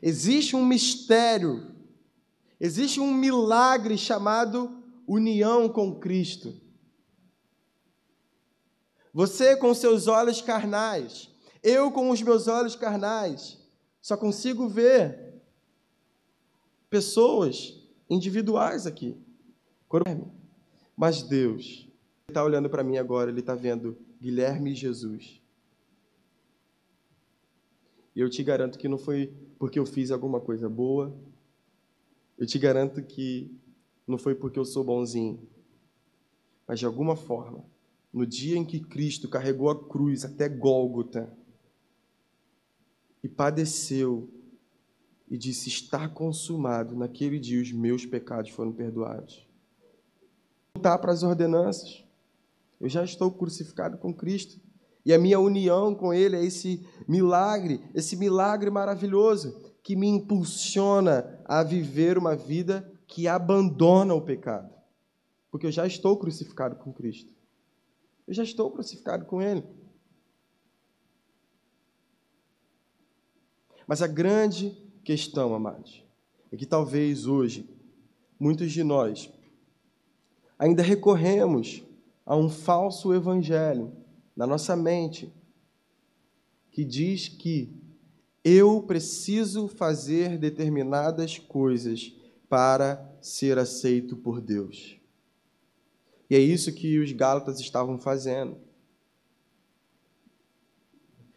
Existe 0.00 0.54
um 0.54 0.64
mistério, 0.64 1.74
existe 2.60 3.00
um 3.00 3.12
milagre 3.12 3.96
chamado 3.96 4.82
união 5.06 5.68
com 5.68 5.98
Cristo. 5.98 6.54
Você 9.12 9.56
com 9.56 9.72
seus 9.72 10.08
olhos 10.08 10.42
carnais, 10.42 11.30
eu 11.62 11.90
com 11.90 12.10
os 12.10 12.20
meus 12.20 12.48
olhos 12.48 12.74
carnais, 12.74 13.58
só 14.00 14.16
consigo 14.16 14.68
ver 14.68 15.42
pessoas 16.90 17.80
individuais 18.08 18.86
aqui. 18.86 19.16
Mas 20.96 21.22
Deus 21.22 21.88
está 22.28 22.42
olhando 22.42 22.70
para 22.70 22.84
mim 22.84 22.96
agora, 22.96 23.30
Ele 23.30 23.40
está 23.40 23.54
vendo 23.54 23.96
Guilherme 24.20 24.72
e 24.72 24.74
Jesus. 24.74 25.40
E 28.14 28.20
eu 28.20 28.30
te 28.30 28.42
garanto 28.42 28.78
que 28.78 28.88
não 28.88 28.98
foi 28.98 29.32
porque 29.58 29.78
eu 29.78 29.86
fiz 29.86 30.10
alguma 30.10 30.40
coisa 30.40 30.68
boa, 30.68 31.14
eu 32.38 32.46
te 32.46 32.58
garanto 32.58 33.02
que 33.02 33.50
não 34.06 34.18
foi 34.18 34.34
porque 34.34 34.58
eu 34.58 34.64
sou 34.64 34.84
bonzinho, 34.84 35.48
mas 36.66 36.78
de 36.78 36.86
alguma 36.86 37.16
forma, 37.16 37.64
no 38.12 38.26
dia 38.26 38.56
em 38.56 38.64
que 38.64 38.80
Cristo 38.80 39.28
carregou 39.28 39.68
a 39.70 39.88
cruz 39.88 40.24
até 40.24 40.48
Gólgota 40.48 41.36
e 43.22 43.28
padeceu 43.28 44.28
e 45.28 45.36
disse: 45.36 45.68
Está 45.68 46.08
consumado, 46.08 46.94
naquele 46.94 47.40
dia 47.40 47.60
os 47.60 47.72
meus 47.72 48.06
pecados 48.06 48.50
foram 48.50 48.72
perdoados. 48.72 49.43
Voltar 50.76 50.98
para 50.98 51.12
as 51.12 51.22
ordenanças. 51.22 52.04
Eu 52.80 52.88
já 52.88 53.04
estou 53.04 53.30
crucificado 53.30 53.96
com 53.96 54.12
Cristo. 54.12 54.60
E 55.06 55.12
a 55.12 55.18
minha 55.18 55.38
união 55.38 55.94
com 55.94 56.12
Ele 56.12 56.34
é 56.34 56.44
esse 56.44 56.84
milagre, 57.06 57.80
esse 57.94 58.16
milagre 58.16 58.70
maravilhoso 58.70 59.72
que 59.82 59.94
me 59.94 60.08
impulsiona 60.08 61.40
a 61.44 61.62
viver 61.62 62.18
uma 62.18 62.34
vida 62.34 62.90
que 63.06 63.28
abandona 63.28 64.14
o 64.14 64.22
pecado. 64.22 64.74
Porque 65.50 65.66
eu 65.66 65.72
já 65.72 65.86
estou 65.86 66.16
crucificado 66.16 66.74
com 66.76 66.92
Cristo. 66.92 67.32
Eu 68.26 68.34
já 68.34 68.42
estou 68.42 68.70
crucificado 68.70 69.26
com 69.26 69.40
Ele. 69.40 69.62
Mas 73.86 74.02
a 74.02 74.08
grande 74.08 74.70
questão, 75.04 75.54
amados, 75.54 76.02
é 76.50 76.56
que 76.56 76.66
talvez 76.66 77.26
hoje 77.26 77.68
muitos 78.40 78.72
de 78.72 78.82
nós 78.82 79.30
ainda 80.58 80.82
recorremos 80.82 81.82
a 82.24 82.36
um 82.36 82.48
falso 82.48 83.12
evangelho 83.14 83.92
na 84.36 84.46
nossa 84.46 84.74
mente 84.74 85.32
que 86.70 86.84
diz 86.84 87.28
que 87.28 87.72
eu 88.42 88.82
preciso 88.82 89.68
fazer 89.68 90.38
determinadas 90.38 91.38
coisas 91.38 92.14
para 92.48 93.16
ser 93.20 93.58
aceito 93.58 94.16
por 94.16 94.40
Deus. 94.40 94.98
E 96.28 96.34
é 96.34 96.38
isso 96.38 96.72
que 96.72 96.98
os 96.98 97.12
Gálatas 97.12 97.60
estavam 97.60 97.98
fazendo. 97.98 98.56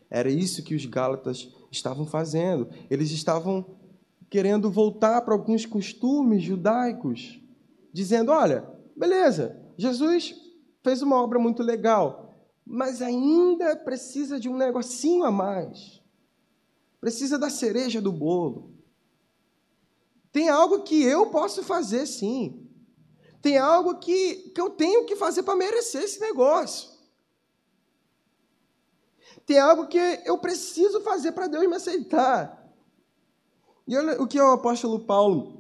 Era 0.10 0.30
isso 0.30 0.64
que 0.64 0.76
os 0.76 0.86
Gálatas 0.86 1.54
estavam 1.72 2.06
fazendo. 2.06 2.70
Eles 2.90 3.12
estavam 3.12 3.66
querendo 4.30 4.72
voltar 4.72 5.22
para 5.22 5.34
alguns 5.34 5.66
costumes 5.66 6.44
judaicos, 6.44 7.40
dizendo: 7.94 8.32
olha, 8.32 8.68
beleza, 8.98 9.56
Jesus 9.78 10.36
fez 10.84 11.02
uma 11.02 11.22
obra 11.22 11.38
muito 11.38 11.62
legal, 11.62 12.36
mas 12.66 13.02
ainda 13.02 13.76
precisa 13.76 14.40
de 14.40 14.50
um 14.50 14.58
negocinho 14.58 15.24
a 15.24 15.32
mais. 15.32 16.02
Precisa 17.00 17.38
da 17.38 17.50
cereja 17.50 18.02
do 18.02 18.12
bolo. 18.12 18.74
Tem 20.32 20.50
algo 20.50 20.84
que 20.84 21.02
eu 21.04 21.28
posso 21.28 21.64
fazer, 21.64 22.06
sim. 22.06 22.68
Tem 23.42 23.58
algo 23.58 24.00
que, 24.00 24.50
que 24.50 24.60
eu 24.60 24.72
tenho 24.72 25.06
que 25.06 25.16
fazer 25.16 25.44
para 25.44 25.56
merecer 25.56 26.04
esse 26.04 26.20
negócio. 26.20 26.90
Tem 29.46 29.60
algo 29.60 29.88
que 29.88 29.98
eu 30.26 30.38
preciso 30.38 31.00
fazer 31.02 31.32
para 31.32 31.48
Deus 31.48 31.68
me 31.68 31.76
aceitar. 31.76 32.68
E 33.88 33.96
olha 33.96 34.22
o 34.22 34.28
que 34.28 34.40
o 34.40 34.52
apóstolo 34.52 35.00
Paulo 35.00 35.57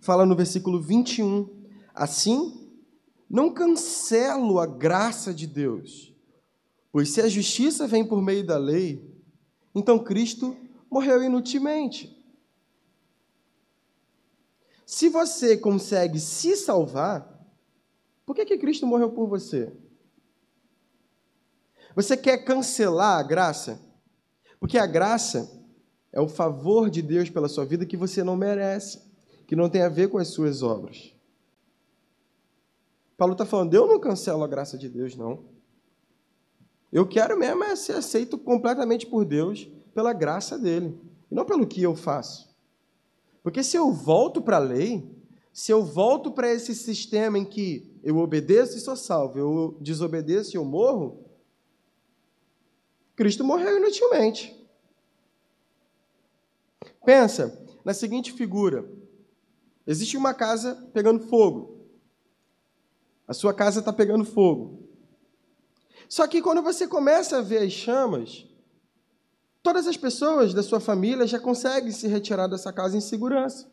fala 0.00 0.26
no 0.26 0.34
versículo 0.34 0.80
21. 0.80 1.48
Assim, 1.94 2.68
não 3.28 3.52
cancelo 3.52 4.58
a 4.58 4.66
graça 4.66 5.32
de 5.32 5.46
Deus, 5.46 6.12
pois 6.90 7.10
se 7.10 7.20
a 7.20 7.28
justiça 7.28 7.86
vem 7.86 8.04
por 8.04 8.20
meio 8.20 8.44
da 8.44 8.58
lei, 8.58 9.08
então 9.74 9.98
Cristo 9.98 10.56
morreu 10.90 11.22
inutilmente. 11.22 12.18
Se 14.84 15.08
você 15.08 15.56
consegue 15.56 16.18
se 16.18 16.56
salvar, 16.56 17.38
por 18.26 18.34
que, 18.34 18.44
que 18.44 18.58
Cristo 18.58 18.86
morreu 18.86 19.10
por 19.10 19.28
você? 19.28 19.72
Você 21.94 22.16
quer 22.16 22.38
cancelar 22.38 23.18
a 23.18 23.22
graça? 23.22 23.80
Porque 24.58 24.78
a 24.78 24.86
graça 24.86 25.48
é 26.12 26.20
o 26.20 26.28
favor 26.28 26.90
de 26.90 27.02
Deus 27.02 27.30
pela 27.30 27.48
sua 27.48 27.64
vida 27.64 27.86
que 27.86 27.96
você 27.96 28.24
não 28.24 28.36
merece, 28.36 29.09
que 29.50 29.56
não 29.56 29.68
tem 29.68 29.82
a 29.82 29.88
ver 29.88 30.08
com 30.08 30.16
as 30.16 30.28
suas 30.28 30.62
obras. 30.62 31.12
Paulo 33.16 33.32
está 33.32 33.44
falando, 33.44 33.74
eu 33.74 33.84
não 33.84 33.98
cancelo 33.98 34.44
a 34.44 34.46
graça 34.46 34.78
de 34.78 34.88
Deus, 34.88 35.16
não. 35.16 35.42
Eu 36.92 37.04
quero 37.04 37.36
mesmo 37.36 37.64
é 37.64 37.74
ser 37.74 37.94
aceito 37.94 38.38
completamente 38.38 39.08
por 39.08 39.24
Deus, 39.24 39.68
pela 39.92 40.12
graça 40.12 40.56
dele, 40.56 40.96
e 41.28 41.34
não 41.34 41.44
pelo 41.44 41.66
que 41.66 41.82
eu 41.82 41.96
faço. 41.96 42.54
Porque 43.42 43.64
se 43.64 43.76
eu 43.76 43.90
volto 43.90 44.40
para 44.40 44.58
a 44.58 44.60
lei, 44.60 45.10
se 45.52 45.72
eu 45.72 45.84
volto 45.84 46.30
para 46.30 46.48
esse 46.48 46.72
sistema 46.72 47.36
em 47.36 47.44
que 47.44 47.92
eu 48.04 48.18
obedeço 48.18 48.76
e 48.76 48.80
sou 48.80 48.94
salvo, 48.94 49.36
eu 49.36 49.76
desobedeço 49.80 50.54
e 50.54 50.58
eu 50.58 50.64
morro, 50.64 51.24
Cristo 53.16 53.42
morreu 53.42 53.78
inutilmente. 53.78 54.56
Pensa 57.04 57.66
na 57.84 57.92
seguinte 57.92 58.32
figura: 58.32 58.99
existe 59.90 60.16
uma 60.16 60.32
casa 60.32 60.88
pegando 60.92 61.26
fogo. 61.26 61.80
A 63.26 63.34
sua 63.34 63.52
casa 63.52 63.80
está 63.80 63.92
pegando 63.92 64.24
fogo. 64.24 64.88
Só 66.08 66.28
que 66.28 66.40
quando 66.40 66.62
você 66.62 66.86
começa 66.86 67.38
a 67.38 67.42
ver 67.42 67.58
as 67.58 67.72
chamas, 67.72 68.46
todas 69.64 69.88
as 69.88 69.96
pessoas 69.96 70.54
da 70.54 70.62
sua 70.62 70.78
família 70.78 71.26
já 71.26 71.40
conseguem 71.40 71.90
se 71.90 72.06
retirar 72.06 72.46
dessa 72.46 72.72
casa 72.72 72.96
em 72.96 73.00
segurança. 73.00 73.68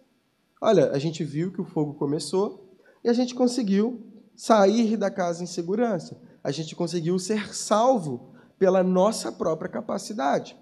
Olha, 0.59 0.89
a 0.91 0.97
gente 0.97 1.23
viu 1.23 1.51
que 1.51 1.61
o 1.61 1.65
fogo 1.65 1.93
começou 1.93 2.75
e 3.03 3.09
a 3.09 3.13
gente 3.13 3.35
conseguiu 3.35 4.03
sair 4.35 4.97
da 4.97 5.11
casa 5.11 5.43
em 5.43 5.47
segurança. 5.47 6.19
A 6.43 6.49
gente 6.49 6.75
conseguiu 6.75 7.19
ser 7.19 7.53
salvo 7.53 8.33
pela 8.57 8.83
nossa 8.83 9.31
própria 9.31 9.69
capacidade. 9.69 10.57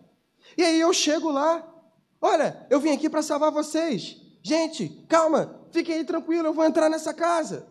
E 0.58 0.64
aí 0.64 0.82
eu 0.82 0.92
chego 0.92 1.32
lá, 1.32 1.66
olha, 2.22 2.68
eu 2.70 2.78
vim 2.82 2.92
aqui 2.92 3.10
para 3.10 3.22
salvar 3.22 3.52
vocês. 3.52 4.25
Gente, 4.46 4.90
calma, 5.10 5.60
fiquem 5.72 5.96
aí 5.96 6.04
tranquilo, 6.06 6.50
eu 6.50 6.54
vou 6.54 6.64
entrar 6.64 6.88
nessa 6.88 7.12
casa. 7.12 7.66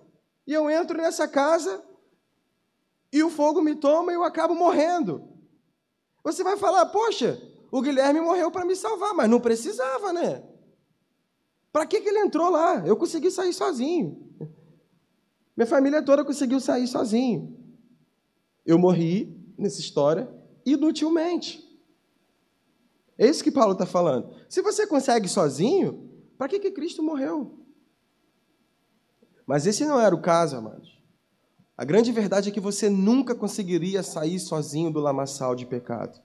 E 0.44 0.52
eu 0.52 0.68
entro 0.68 0.96
nessa 0.96 1.28
casa 1.28 1.80
e 3.12 3.22
o 3.22 3.30
fogo 3.30 3.62
me 3.62 3.76
toma 3.76 4.10
e 4.10 4.16
eu 4.16 4.24
acabo 4.24 4.56
morrendo. 4.56 5.22
Você 6.24 6.42
vai 6.42 6.56
falar, 6.56 6.86
poxa, 6.86 7.40
o 7.70 7.80
Guilherme 7.80 8.20
morreu 8.20 8.50
para 8.50 8.64
me 8.64 8.74
salvar, 8.74 9.14
mas 9.14 9.30
não 9.30 9.38
precisava, 9.38 10.12
né? 10.12 10.42
Para 11.72 11.86
que, 11.86 12.00
que 12.00 12.08
ele 12.08 12.18
entrou 12.18 12.50
lá? 12.50 12.84
Eu 12.84 12.96
consegui 12.96 13.30
sair 13.30 13.52
sozinho. 13.52 14.34
Minha 15.56 15.68
família 15.68 16.02
toda 16.02 16.24
conseguiu 16.24 16.58
sair 16.58 16.88
sozinho. 16.88 17.56
Eu 18.66 18.80
morri 18.80 19.32
nessa 19.56 19.78
história 19.78 20.28
inutilmente. 20.66 21.62
É 23.16 23.28
isso 23.28 23.44
que 23.44 23.52
Paulo 23.52 23.74
está 23.74 23.86
falando. 23.86 24.34
Se 24.48 24.60
você 24.60 24.88
consegue 24.88 25.28
sozinho, 25.28 26.13
para 26.36 26.48
que, 26.48 26.58
que 26.58 26.70
Cristo 26.70 27.02
morreu? 27.02 27.60
Mas 29.46 29.66
esse 29.66 29.84
não 29.84 30.00
era 30.00 30.14
o 30.14 30.20
caso, 30.20 30.56
amados. 30.56 30.98
A 31.76 31.84
grande 31.84 32.12
verdade 32.12 32.48
é 32.48 32.52
que 32.52 32.60
você 32.60 32.88
nunca 32.88 33.34
conseguiria 33.34 34.02
sair 34.02 34.38
sozinho 34.38 34.90
do 34.90 35.00
lamaçal 35.00 35.54
de 35.54 35.66
pecado. 35.66 36.22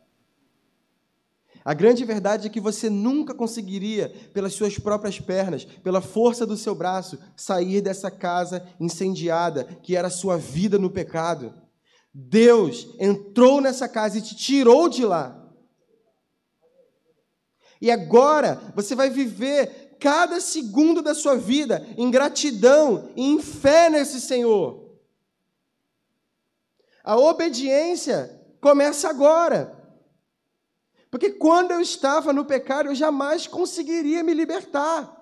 A 1.65 1.74
grande 1.74 2.06
verdade 2.06 2.48
é 2.48 2.50
que 2.50 2.62
você 2.62 2.89
nunca 2.89 3.34
conseguiria, 3.34 4.10
pelas 4.34 4.54
suas 4.54 4.78
próprias 4.78 5.19
pernas, 5.19 5.65
pela 5.65 6.02
força 6.02 6.45
do 6.45 6.56
seu 6.56 6.74
braço, 6.74 7.19
sair 7.36 7.82
dessa 7.82 8.10
casa 8.10 8.65
incendiada 8.80 9.65
que 9.65 9.95
era 9.95 10.08
a 10.08 10.12
sua 10.12 10.38
vida 10.38 10.78
no 10.78 10.89
pecado. 10.89 11.54
Deus 12.13 12.95
entrou 13.00 13.60
nessa 13.60 13.89
casa 13.89 14.17
e 14.17 14.22
te 14.22 14.36
tirou 14.36 14.88
de 14.88 15.06
lá. 15.06 15.36
E 17.82 17.91
agora 17.91 18.62
você 18.76 18.95
vai 18.95 19.10
viver 19.10 19.88
cada 19.99 20.39
segundo 20.39 21.01
da 21.01 21.13
sua 21.13 21.35
vida 21.35 21.85
em 21.97 22.09
gratidão 22.09 23.09
e 23.15 23.23
em 23.23 23.41
fé 23.41 23.89
nesse 23.89 24.21
Senhor. 24.21 24.89
A 27.03 27.17
obediência 27.17 28.39
começa 28.62 29.09
agora. 29.09 29.75
Porque 31.12 31.31
quando 31.31 31.71
eu 31.71 31.81
estava 31.81 32.31
no 32.31 32.45
pecado, 32.45 32.89
eu 32.89 32.95
jamais 32.95 33.47
conseguiria 33.47 34.23
me 34.23 34.33
libertar. 34.33 35.17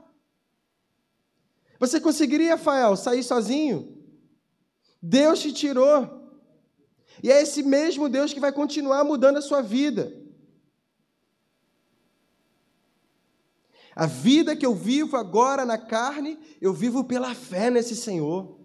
Você 1.79 2.01
conseguiria, 2.01 2.55
Rafael, 2.55 2.95
sair 2.95 3.23
sozinho? 3.23 3.97
Deus 5.01 5.39
te 5.39 5.53
tirou. 5.53 6.17
E 7.23 7.31
é 7.31 7.41
esse 7.41 7.63
mesmo 7.63 8.09
Deus 8.09 8.33
que 8.33 8.39
vai 8.39 8.51
continuar 8.51 9.03
mudando 9.03 9.37
a 9.37 9.41
sua 9.41 9.61
vida. 9.61 10.13
A 13.97 14.05
vida 14.05 14.55
que 14.55 14.63
eu 14.63 14.75
vivo 14.75 15.17
agora 15.17 15.65
na 15.65 15.75
carne, 15.75 16.38
eu 16.62 16.71
vivo 16.71 17.03
pela 17.03 17.33
fé 17.33 17.71
nesse 17.71 17.95
Senhor. 17.95 18.60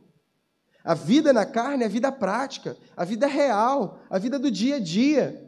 A 0.85 0.93
vida 0.93 1.33
na 1.33 1.47
carne 1.47 1.85
é 1.85 1.87
a 1.87 1.89
vida 1.89 2.13
prática, 2.13 2.77
a 2.95 3.03
vida 3.03 3.27
real, 3.27 4.03
a 4.11 4.19
vida 4.19 4.39
do 4.39 4.51
dia 4.51 4.77
a 4.77 4.79
dia. 4.79 5.43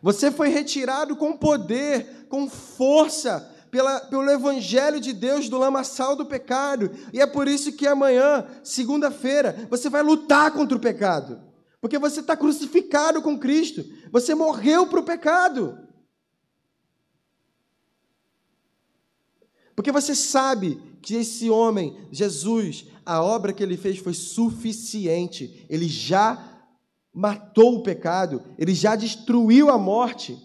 Você 0.00 0.30
foi 0.30 0.48
retirado 0.48 1.14
com 1.14 1.36
poder, 1.36 2.26
com 2.30 2.48
força, 2.48 3.46
pela, 3.70 4.00
pelo 4.00 4.30
Evangelho 4.30 4.98
de 4.98 5.12
Deus 5.12 5.50
do 5.50 5.58
lamaçal 5.58 6.16
do 6.16 6.24
pecado. 6.24 6.90
E 7.12 7.20
é 7.20 7.26
por 7.26 7.46
isso 7.46 7.72
que 7.72 7.86
amanhã, 7.86 8.46
segunda-feira, 8.64 9.68
você 9.68 9.90
vai 9.90 10.02
lutar 10.02 10.52
contra 10.52 10.74
o 10.74 10.80
pecado. 10.80 11.38
Porque 11.82 11.98
você 11.98 12.20
está 12.20 12.34
crucificado 12.34 13.20
com 13.20 13.38
Cristo. 13.38 13.84
Você 14.10 14.34
morreu 14.34 14.86
para 14.86 15.00
o 15.00 15.04
pecado. 15.04 15.81
Porque 19.74 19.92
você 19.92 20.14
sabe 20.14 20.80
que 21.00 21.14
esse 21.14 21.50
homem, 21.50 21.96
Jesus, 22.10 22.86
a 23.04 23.22
obra 23.22 23.52
que 23.52 23.62
ele 23.62 23.76
fez 23.76 23.98
foi 23.98 24.14
suficiente. 24.14 25.66
Ele 25.68 25.88
já 25.88 26.66
matou 27.12 27.76
o 27.76 27.82
pecado, 27.82 28.42
ele 28.58 28.74
já 28.74 28.96
destruiu 28.96 29.70
a 29.70 29.78
morte. 29.78 30.38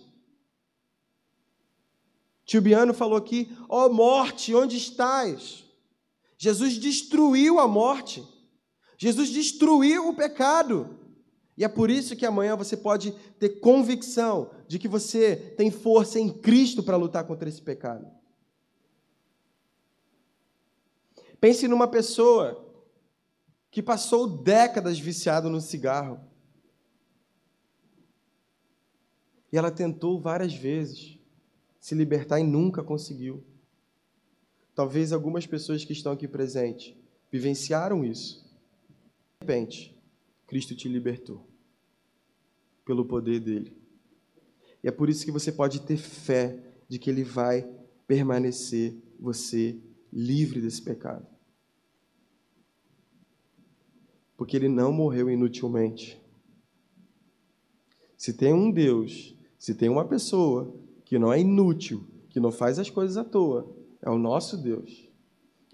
Tio 2.46 2.62
Biano 2.62 2.94
falou 2.94 3.18
aqui: 3.18 3.56
ó 3.70 3.86
oh, 3.86 3.94
morte, 3.94 4.56
onde 4.56 4.78
estás? 4.78 5.64
Jesus 6.38 6.78
destruiu 6.78 7.60
a 7.60 7.68
morte. 7.68 8.24
Jesus 8.98 9.30
destruiu 9.30 10.10
o 10.10 10.16
pecado. 10.16 10.98
E 11.58 11.64
é 11.64 11.68
por 11.68 11.90
isso 11.90 12.16
que 12.16 12.26
amanhã 12.26 12.56
você 12.56 12.78
pode 12.78 13.12
ter 13.40 13.60
convicção 13.60 14.52
de 14.68 14.78
que 14.78 14.88
você 14.88 15.36
tem 15.58 15.72
força 15.72 16.20
em 16.20 16.30
Cristo 16.30 16.84
para 16.84 16.96
lutar 16.96 17.26
contra 17.26 17.50
esse 17.50 17.62
pecado. 17.62 18.17
Pense 21.40 21.68
numa 21.68 21.88
pessoa 21.88 22.66
que 23.70 23.82
passou 23.84 24.28
décadas 24.28 25.00
viciado 25.00 25.50
no 25.50 25.62
cigarro. 25.62 26.20
E 29.52 29.58
ela 29.58 29.72
tentou 29.72 30.20
várias 30.20 30.54
vezes 30.54 31.18
se 31.80 31.96
libertar 31.96 32.40
e 32.40 32.44
nunca 32.44 32.84
conseguiu. 32.84 33.44
Talvez 34.74 35.14
algumas 35.14 35.46
pessoas 35.46 35.86
que 35.86 35.94
estão 35.94 36.12
aqui 36.12 36.28
presentes 36.28 36.96
vivenciaram 37.32 38.04
isso. 38.04 38.44
De 39.40 39.46
repente, 39.46 39.96
Cristo 40.46 40.76
te 40.76 40.88
libertou 40.88 41.48
pelo 42.86 43.06
poder 43.06 43.40
dele. 43.40 43.76
E 44.84 44.88
é 44.88 44.92
por 44.92 45.10
isso 45.10 45.26
que 45.26 45.32
você 45.32 45.52
pode 45.52 45.82
ter 45.82 45.98
fé 45.98 46.58
de 46.88 46.98
que 46.98 47.10
ele 47.10 47.24
vai 47.24 47.68
permanecer 48.08 48.96
você 49.20 49.78
livre 50.12 50.62
desse 50.62 50.82
pecado. 50.82 51.26
Porque 54.36 54.56
ele 54.56 54.68
não 54.68 54.92
morreu 54.92 55.30
inutilmente. 55.30 56.22
Se 58.16 58.34
tem 58.34 58.54
um 58.54 58.72
Deus, 58.72 59.36
se 59.58 59.74
tem 59.76 59.90
uma 59.90 60.06
pessoa 60.06 60.74
que 61.06 61.18
não 61.18 61.32
é 61.32 61.40
inútil, 61.40 62.04
que 62.30 62.40
não 62.40 62.52
faz 62.52 62.78
as 62.80 62.90
coisas 62.90 63.18
à 63.18 63.24
toa, 63.24 63.76
é 64.02 64.10
o 64.10 64.18
nosso 64.18 64.58
Deus. 64.58 65.10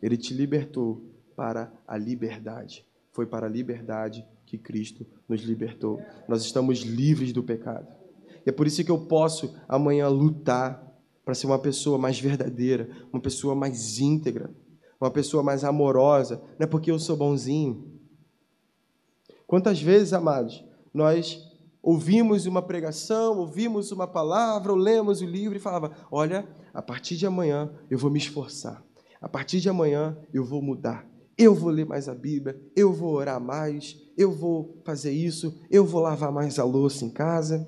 Ele 0.02 0.18
te 0.18 0.34
libertou 0.34 1.02
para 1.36 1.72
a 1.88 1.98
liberdade. 1.98 2.86
Foi 3.12 3.26
para 3.26 3.48
a 3.48 3.50
liberdade 3.50 4.26
que 4.46 4.58
Cristo 4.58 5.06
nos 5.28 5.42
libertou. 5.42 6.02
Nós 6.28 6.44
estamos 6.44 6.80
livres 6.80 7.34
do 7.34 7.44
pecado. 7.44 7.88
E 8.46 8.50
é 8.50 8.52
por 8.52 8.68
isso 8.68 8.84
que 8.84 8.92
eu 8.92 9.06
posso 9.06 9.56
amanhã 9.68 10.08
lutar 10.08 10.93
para 11.24 11.34
ser 11.34 11.48
uma 11.48 11.60
pessoa 11.60 11.98
mais 11.98 12.20
verdadeira, 12.20 12.90
uma 13.12 13.22
pessoa 13.22 13.56
mais 13.56 14.00
íntegra, 14.00 14.54
uma 15.00 15.12
pessoa 15.12 15.42
mais 15.42 15.64
amorosa. 15.64 16.42
Não 16.60 16.66
é 16.66 16.68
porque 16.68 16.92
eu 16.92 17.00
sou 17.00 17.16
bonzinho. 17.16 17.92
Quantas 19.46 19.82
vezes, 19.82 20.14
amados, 20.14 20.64
nós 20.94 21.40
ouvimos 21.82 22.46
uma 22.46 22.62
pregação, 22.62 23.38
ouvimos 23.38 23.92
uma 23.92 24.08
palavra, 24.08 24.72
ou 24.72 24.78
lemos 24.78 25.22
o 25.22 25.26
livro 25.26 25.58
e 25.58 25.62
falava: 25.62 25.92
Olha, 26.12 26.48
a 26.74 26.82
partir 26.82 27.16
de 27.18 27.26
amanhã 27.26 27.72
eu 27.90 27.98
vou 27.98 28.10
me 28.10 28.20
esforçar, 28.20 28.84
a 29.22 29.30
partir 29.30 29.60
de 29.60 29.70
amanhã 29.70 30.18
eu 30.34 30.44
vou 30.44 30.62
mudar, 30.62 31.08
eu 31.38 31.54
vou 31.54 31.70
ler 31.70 31.86
mais 31.86 32.08
a 32.08 32.16
Bíblia, 32.16 32.60
eu 32.76 32.94
vou 32.94 33.14
orar 33.14 33.40
mais, 33.40 33.98
eu 34.18 34.32
vou 34.32 34.82
fazer 34.86 35.12
isso, 35.12 35.60
eu 35.70 35.86
vou 35.86 36.02
lavar 36.02 36.32
mais 36.32 36.60
a 36.60 36.64
louça 36.64 37.06
em 37.06 37.10
casa. 37.10 37.68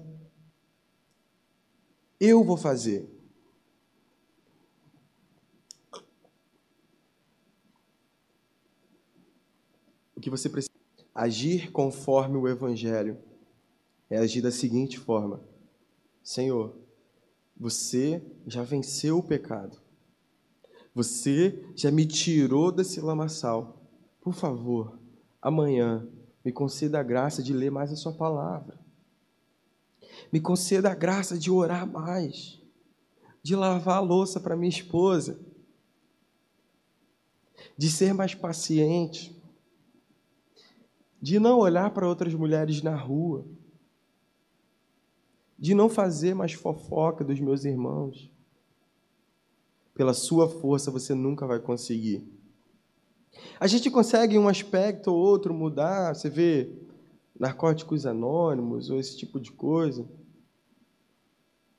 Eu 2.19 2.43
vou 2.43 2.55
fazer. 2.55 3.14
Que 10.25 10.29
você 10.31 10.49
precisa 10.49 10.73
agir 11.13 11.71
conforme 11.71 12.35
o 12.35 12.47
evangelho 12.47 13.15
é 14.09 14.17
agir 14.17 14.41
da 14.41 14.49
seguinte 14.49 14.97
forma: 14.97 15.39
Senhor, 16.23 16.75
você 17.55 18.25
já 18.47 18.63
venceu 18.63 19.19
o 19.19 19.23
pecado. 19.23 19.77
Você 20.95 21.63
já 21.75 21.91
me 21.91 22.07
tirou 22.07 22.71
desse 22.71 22.99
lamaçal. 23.01 23.87
Por 24.19 24.33
favor, 24.33 24.97
amanhã 25.39 26.09
me 26.43 26.51
conceda 26.51 26.99
a 26.99 27.03
graça 27.03 27.43
de 27.43 27.53
ler 27.53 27.69
mais 27.69 27.91
a 27.91 27.95
sua 27.95 28.13
palavra. 28.13 28.79
Me 30.33 30.39
conceda 30.39 30.89
a 30.89 30.95
graça 30.95 31.37
de 31.37 31.51
orar 31.51 31.85
mais, 31.85 32.59
de 33.43 33.55
lavar 33.55 33.97
a 33.97 34.01
louça 34.01 34.39
para 34.39 34.55
minha 34.55 34.69
esposa, 34.69 35.39
de 37.77 37.91
ser 37.91 38.11
mais 38.11 38.33
paciente, 38.33 39.34
de 41.25 41.39
não 41.39 41.57
olhar 41.57 41.89
para 41.89 42.07
outras 42.07 42.35
mulheres 42.35 42.83
na 42.83 42.95
rua, 42.95 43.47
de 45.57 45.73
não 45.73 45.89
fazer 45.89 46.35
mais 46.35 46.53
fofoca 46.53 47.23
dos 47.23 47.39
meus 47.39 47.65
irmãos. 47.65 48.31
Pela 49.95 50.13
sua 50.13 50.47
força 50.47 50.91
você 50.91 51.15
nunca 51.15 51.47
vai 51.47 51.59
conseguir. 51.59 52.23
A 53.59 53.65
gente 53.65 53.89
consegue 53.89 54.37
um 54.37 54.47
aspecto 54.47 55.11
ou 55.11 55.17
outro 55.17 55.51
mudar, 55.51 56.13
você 56.13 56.29
vê 56.29 56.71
narcóticos 57.39 58.05
anônimos 58.05 58.91
ou 58.91 58.99
esse 58.99 59.17
tipo 59.17 59.39
de 59.39 59.51
coisa. 59.51 60.07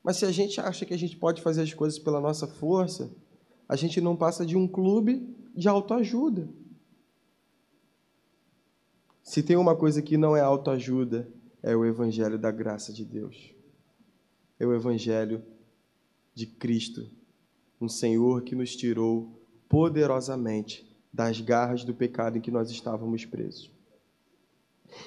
Mas 0.03 0.17
se 0.17 0.25
a 0.25 0.33
gente 0.33 0.61
acha 0.61 0.85
que 0.85 0.93
a 0.93 0.99
gente 0.99 1.17
pode 1.17 1.41
fazer 1.41 1.63
as 1.63 1.73
coisas 1.73 2.01
pela 2.01 2.21
nossa 2.21 2.49
força, 2.49 3.15
a 3.69 3.77
gente 3.77 4.01
não 4.01 4.17
passa 4.17 4.45
de 4.45 4.57
um 4.57 4.67
clube 4.67 5.33
de 5.55 5.69
autoajuda. 5.69 6.49
Se 9.27 9.43
tem 9.43 9.57
uma 9.57 9.75
coisa 9.75 10.01
que 10.01 10.17
não 10.17 10.37
é 10.37 10.41
autoajuda, 10.41 11.29
é 11.61 11.75
o 11.75 11.85
evangelho 11.85 12.39
da 12.39 12.53
graça 12.53 12.93
de 12.93 13.05
Deus. 13.05 13.53
É 14.59 14.65
o 14.65 14.73
evangelho 14.73 15.43
de 16.33 16.47
Cristo, 16.47 17.11
um 17.81 17.89
Senhor 17.89 18.43
que 18.43 18.55
nos 18.55 18.77
tirou 18.77 19.29
poderosamente 19.69 20.89
das 21.13 21.41
garras 21.41 21.83
do 21.83 21.93
pecado 21.93 22.39
em 22.39 22.41
que 22.41 22.53
nós 22.53 22.71
estávamos 22.71 23.25
presos. 23.25 23.69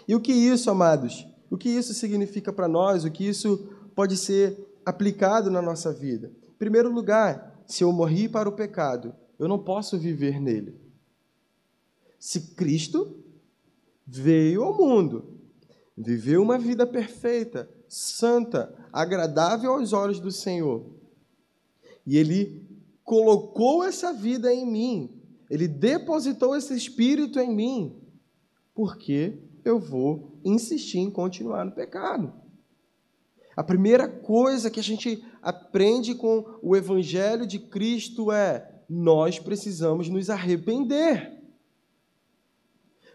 E 0.06 0.14
o 0.14 0.20
que 0.20 0.34
isso, 0.34 0.70
amados? 0.70 1.26
O 1.50 1.58
que 1.58 1.70
isso 1.70 1.94
significa 1.94 2.52
para 2.52 2.68
nós? 2.68 3.06
O 3.06 3.12
que 3.12 3.26
isso 3.26 3.70
pode 3.96 4.18
ser 4.18 4.80
aplicado 4.86 5.50
na 5.50 5.62
nossa 5.62 5.94
vida? 5.94 6.30
Em 6.50 6.58
primeiro 6.60 6.92
lugar, 6.92 7.64
se 7.66 7.86
eu 7.86 7.92
morri 7.94 8.28
para 8.28 8.50
o 8.50 8.54
pecado, 8.54 9.16
eu 9.40 9.48
não 9.48 9.58
posso 9.58 9.98
viver 9.98 10.42
nele. 10.42 10.76
Se 12.20 12.54
Cristo 12.54 13.24
veio 14.12 14.64
ao 14.64 14.76
mundo, 14.76 15.40
viveu 15.96 16.42
uma 16.42 16.58
vida 16.58 16.88
perfeita, 16.88 17.70
santa, 17.88 18.74
agradável 18.92 19.74
aos 19.74 19.94
olhos 19.94 20.20
do 20.20 20.32
Senhor, 20.32 20.86
e 22.06 22.18
Ele 22.18 22.68
colocou 23.04 23.84
essa 23.84 24.12
vida 24.12 24.54
em 24.54 24.66
mim, 24.66 25.12
Ele 25.50 25.68
depositou 25.68 26.56
esse 26.56 26.76
espírito 26.76 27.40
em 27.40 27.54
mim, 27.54 27.96
porque 28.74 29.38
eu 29.64 29.80
vou 29.80 30.40
insistir 30.44 31.00
em 31.00 31.12
continuar 31.12 31.66
no 31.66 31.72
pecado. 31.72 32.34
A 33.56 33.64
primeira 33.64 34.08
coisa 34.08 34.72
que 34.72 34.80
a 34.80 34.84
gente 34.84 35.24
aprende 35.42 36.16
com 36.16 36.46
o 36.62 36.76
Evangelho 36.76 37.46
de 37.46 37.60
Cristo 37.60 38.32
é: 38.32 38.84
nós 38.90 39.38
precisamos 39.38 40.08
nos 40.08 40.30
arrepender. 40.30 41.39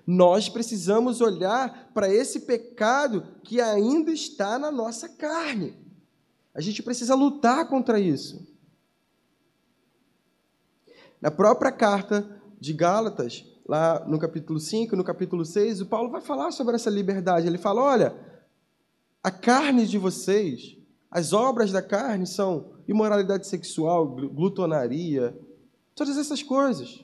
Nós 0.07 0.49
precisamos 0.49 1.21
olhar 1.21 1.91
para 1.95 2.13
esse 2.13 2.41
pecado 2.41 3.27
que 3.43 3.61
ainda 3.61 4.13
está 4.13 4.59
na 4.59 4.71
nossa 4.71 5.09
carne. 5.09 5.75
A 6.55 6.61
gente 6.61 6.83
precisa 6.83 7.15
lutar 7.15 7.67
contra 7.69 7.99
isso. 7.99 8.47
Na 11.21 11.31
própria 11.31 11.73
carta 11.73 12.41
de 12.61 12.73
Gálatas, 12.73 13.45
lá 13.67 14.05
no 14.07 14.19
capítulo 14.19 14.61
5, 14.61 14.95
no 14.95 15.03
capítulo 15.03 15.45
6, 15.45 15.81
o 15.81 15.87
Paulo 15.87 16.11
vai 16.11 16.21
falar 16.21 16.51
sobre 16.51 16.75
essa 16.75 16.91
liberdade. 16.91 17.47
Ele 17.47 17.59
fala: 17.59 17.83
olha, 17.83 18.15
a 19.23 19.31
carne 19.31 19.87
de 19.87 19.97
vocês, 19.97 20.77
as 21.11 21.33
obras 21.33 21.73
da 21.73 21.81
carne 21.81 22.27
são 22.27 22.75
imoralidade 22.87 23.47
sexual, 23.47 24.07
glutonaria, 24.07 25.37
todas 25.95 26.19
essas 26.19 26.43
coisas. 26.43 27.04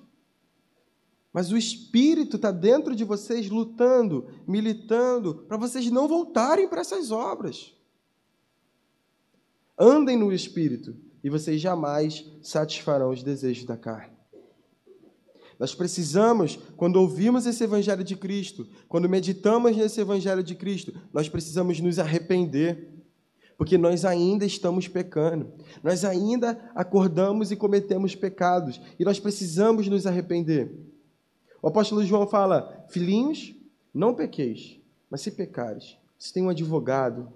Mas 1.32 1.52
o 1.52 1.56
Espírito 1.56 2.36
está 2.36 2.50
dentro 2.50 2.94
de 2.94 3.04
vocês 3.04 3.48
lutando, 3.48 4.28
militando, 4.46 5.44
para 5.46 5.56
vocês 5.56 5.90
não 5.90 6.08
voltarem 6.08 6.68
para 6.68 6.80
essas 6.80 7.10
obras. 7.10 7.72
Andem 9.78 10.16
no 10.16 10.32
Espírito 10.32 10.96
e 11.22 11.30
vocês 11.30 11.60
jamais 11.60 12.24
satisfarão 12.42 13.10
os 13.10 13.22
desejos 13.22 13.64
da 13.64 13.76
carne. 13.76 14.20
Nós 15.58 15.74
precisamos, 15.74 16.58
quando 16.74 16.96
ouvimos 16.96 17.46
esse 17.46 17.62
Evangelho 17.62 18.02
de 18.02 18.16
Cristo, 18.16 18.66
quando 18.88 19.08
meditamos 19.08 19.76
nesse 19.76 20.00
Evangelho 20.00 20.42
de 20.42 20.54
Cristo, 20.54 20.92
nós 21.12 21.28
precisamos 21.28 21.78
nos 21.80 21.98
arrepender, 21.98 22.88
porque 23.58 23.76
nós 23.76 24.06
ainda 24.06 24.46
estamos 24.46 24.88
pecando, 24.88 25.52
nós 25.82 26.02
ainda 26.02 26.70
acordamos 26.74 27.52
e 27.52 27.56
cometemos 27.56 28.14
pecados, 28.14 28.80
e 28.98 29.04
nós 29.04 29.20
precisamos 29.20 29.86
nos 29.86 30.06
arrepender. 30.06 30.89
O 31.62 31.68
apóstolo 31.68 32.04
João 32.04 32.26
fala: 32.26 32.84
Filhinhos, 32.88 33.54
não 33.92 34.14
pequeis, 34.14 34.78
mas 35.10 35.20
se 35.20 35.30
pecares, 35.30 35.96
se 36.18 36.32
tem 36.32 36.42
um 36.42 36.48
advogado 36.48 37.32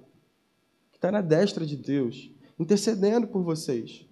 que 0.93 0.99
está 0.99 1.11
na 1.11 1.21
destra 1.21 1.67
de 1.67 1.77
Deus, 1.77 2.31
intercedendo 2.59 3.27
por 3.27 3.43
vocês. 3.43 4.07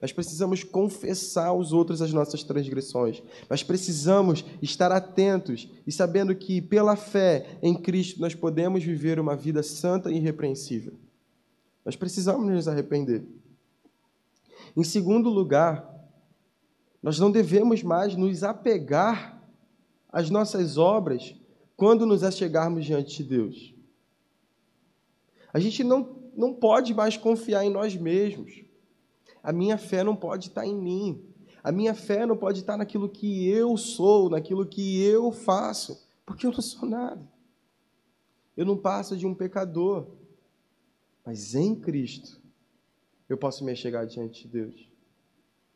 Nós 0.00 0.12
precisamos 0.12 0.62
confessar 0.62 1.46
aos 1.46 1.72
outros 1.72 2.00
as 2.00 2.12
nossas 2.12 2.44
transgressões. 2.44 3.20
Nós 3.50 3.64
precisamos 3.64 4.44
estar 4.62 4.92
atentos 4.92 5.68
e 5.84 5.90
sabendo 5.90 6.34
que, 6.36 6.62
pela 6.62 6.94
fé 6.94 7.58
em 7.60 7.74
Cristo, 7.74 8.20
nós 8.20 8.32
podemos 8.32 8.84
viver 8.84 9.18
uma 9.18 9.34
vida 9.34 9.60
santa 9.60 10.10
e 10.10 10.16
irrepreensível. 10.16 10.92
Nós 11.84 11.96
precisamos 11.96 12.46
nos 12.46 12.68
arrepender. 12.68 13.24
Em 14.76 14.84
segundo 14.84 15.28
lugar, 15.28 15.97
nós 17.02 17.18
não 17.18 17.30
devemos 17.30 17.82
mais 17.82 18.16
nos 18.16 18.42
apegar 18.42 19.40
às 20.10 20.30
nossas 20.30 20.76
obras 20.76 21.34
quando 21.76 22.04
nos 22.04 22.24
achegarmos 22.24 22.84
diante 22.84 23.22
de 23.22 23.28
Deus. 23.28 23.74
A 25.52 25.60
gente 25.60 25.84
não, 25.84 26.16
não 26.36 26.52
pode 26.52 26.92
mais 26.92 27.16
confiar 27.16 27.64
em 27.64 27.70
nós 27.70 27.96
mesmos. 27.96 28.64
A 29.42 29.52
minha 29.52 29.78
fé 29.78 30.02
não 30.02 30.16
pode 30.16 30.48
estar 30.48 30.66
em 30.66 30.74
mim. 30.74 31.24
A 31.62 31.70
minha 31.70 31.94
fé 31.94 32.26
não 32.26 32.36
pode 32.36 32.60
estar 32.60 32.76
naquilo 32.76 33.08
que 33.08 33.48
eu 33.48 33.76
sou, 33.76 34.28
naquilo 34.28 34.66
que 34.66 35.02
eu 35.02 35.30
faço, 35.30 36.06
porque 36.26 36.46
eu 36.46 36.52
não 36.52 36.60
sou 36.60 36.88
nada. 36.88 37.20
Eu 38.56 38.66
não 38.66 38.76
passo 38.76 39.16
de 39.16 39.26
um 39.26 39.34
pecador. 39.34 40.06
Mas 41.24 41.54
em 41.54 41.74
Cristo, 41.74 42.40
eu 43.28 43.36
posso 43.36 43.64
me 43.64 43.76
chegar 43.76 44.06
diante 44.06 44.42
de 44.42 44.48
Deus. 44.48 44.88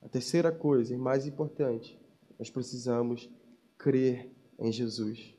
A 0.03 0.09
terceira 0.09 0.51
coisa, 0.51 0.93
e 0.93 0.99
mais 0.99 1.27
importante, 1.27 1.99
nós 2.39 2.51
precisamos 2.51 3.31
crer 3.79 4.29
em 4.59 4.73
Jesus. 4.73 5.35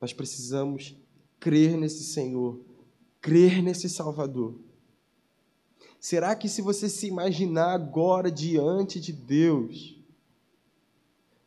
Nós 0.00 0.12
precisamos 0.12 0.96
crer 1.38 1.76
nesse 1.76 2.04
Senhor, 2.04 2.60
crer 3.20 3.62
nesse 3.62 3.88
Salvador. 3.88 4.54
Será 5.98 6.34
que 6.34 6.48
se 6.48 6.62
você 6.62 6.88
se 6.88 7.08
imaginar 7.08 7.74
agora 7.74 8.30
diante 8.30 9.00
de 9.00 9.12
Deus, 9.12 9.98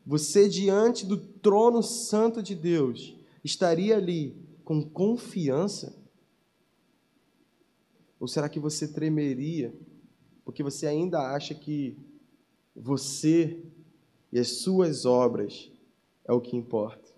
você 0.05 0.47
diante 0.49 1.05
do 1.05 1.17
trono 1.17 1.81
santo 1.81 2.43
de 2.43 2.53
Deus, 2.53 3.15
estaria 3.43 3.95
ali 3.95 4.35
com 4.63 4.83
confiança? 4.83 5.95
Ou 8.19 8.27
será 8.27 8.47
que 8.47 8.59
você 8.59 8.87
tremeria 8.87 9.73
porque 10.43 10.63
você 10.63 10.87
ainda 10.87 11.33
acha 11.33 11.53
que 11.53 11.97
você 12.75 13.61
e 14.31 14.39
as 14.39 14.59
suas 14.59 15.05
obras 15.05 15.71
é 16.25 16.33
o 16.33 16.41
que 16.41 16.57
importa? 16.57 17.11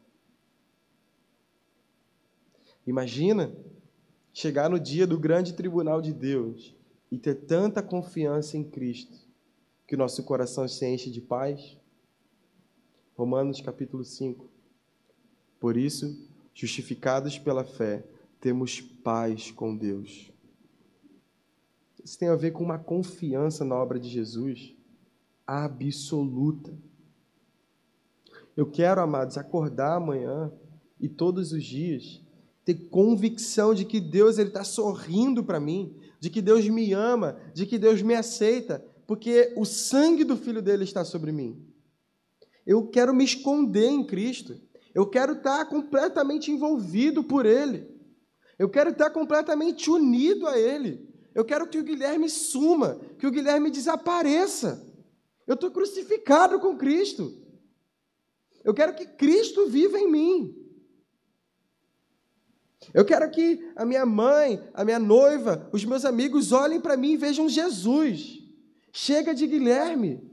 Imagina 2.85 3.55
chegar 4.33 4.69
no 4.69 4.79
dia 4.79 5.07
do 5.07 5.17
grande 5.17 5.53
tribunal 5.53 6.01
de 6.01 6.13
Deus 6.13 6.75
e 7.11 7.17
ter 7.17 7.35
tanta 7.35 7.81
confiança 7.81 8.57
em 8.57 8.63
Cristo 8.63 9.17
que 9.87 9.95
o 9.95 9.97
nosso 9.97 10.23
coração 10.23 10.67
se 10.67 10.85
enche 10.85 11.09
de 11.09 11.21
paz? 11.21 11.77
Romanos 13.15 13.61
capítulo 13.61 14.03
5. 14.03 14.45
Por 15.59 15.77
isso, 15.77 16.27
justificados 16.53 17.39
pela 17.39 17.63
fé, 17.63 18.03
temos 18.41 18.81
paz 18.81 19.51
com 19.51 19.75
Deus. 19.75 20.31
Isso 22.05 22.19
tem 22.19 22.27
a 22.27 22.35
ver 22.35 22.51
com 22.51 22.63
uma 22.63 22.77
confiança 22.77 23.65
na 23.65 23.75
obra 23.75 23.99
de 23.99 24.07
Jesus 24.07 24.75
absoluta. 25.47 26.71
Eu 28.55 28.69
quero, 28.69 29.01
amados, 29.01 29.39
acordar 29.39 29.95
amanhã 29.95 30.53
e 30.99 31.09
todos 31.09 31.51
os 31.51 31.63
dias 31.63 32.21
ter 32.63 32.75
convicção 32.89 33.73
de 33.73 33.85
que 33.85 33.99
Deus 33.99 34.37
ele 34.37 34.49
está 34.49 34.63
sorrindo 34.63 35.43
para 35.43 35.59
mim, 35.59 35.95
de 36.19 36.29
que 36.29 36.43
Deus 36.43 36.67
me 36.67 36.93
ama, 36.93 37.39
de 37.55 37.65
que 37.65 37.79
Deus 37.79 38.03
me 38.03 38.13
aceita, 38.13 38.85
porque 39.07 39.51
o 39.57 39.65
sangue 39.65 40.23
do 40.23 40.37
Filho 40.37 40.61
dele 40.61 40.83
está 40.83 41.03
sobre 41.03 41.31
mim. 41.31 41.59
Eu 42.67 42.87
quero 42.87 43.15
me 43.15 43.23
esconder 43.23 43.87
em 43.87 44.05
Cristo. 44.05 44.59
Eu 44.93 45.07
quero 45.07 45.33
estar 45.33 45.65
completamente 45.65 46.51
envolvido 46.51 47.23
por 47.23 47.47
Ele. 47.47 47.87
Eu 48.59 48.69
quero 48.69 48.91
estar 48.91 49.09
completamente 49.09 49.89
unido 49.89 50.47
a 50.47 50.57
Ele. 50.57 51.14
Eu 51.35 51.43
quero 51.43 51.67
que 51.67 51.77
o 51.77 51.83
Guilherme 51.83 52.29
suma, 52.29 52.97
que 53.19 53.27
o 53.27 53.31
Guilherme 53.31 53.69
desapareça. 53.69 54.81
Eu 55.45 55.55
estou 55.55 55.69
crucificado 55.69 56.59
com 56.61 56.77
Cristo. 56.77 57.37
Eu 58.63 58.73
quero 58.73 58.95
que 58.95 59.05
Cristo 59.05 59.67
viva 59.67 59.99
em 59.99 60.09
mim. 60.09 60.65
Eu 62.93 63.03
quero 63.03 63.29
que 63.29 63.69
a 63.75 63.83
minha 63.85 64.05
mãe, 64.05 64.63
a 64.73 64.85
minha 64.85 64.97
noiva, 64.97 65.69
os 65.73 65.83
meus 65.83 66.05
amigos 66.05 66.53
olhem 66.53 66.79
para 66.79 66.95
mim 66.95 67.11
e 67.11 67.17
vejam 67.17 67.49
Jesus. 67.49 68.41
Chega 68.93 69.35
de 69.35 69.45
Guilherme. 69.45 70.23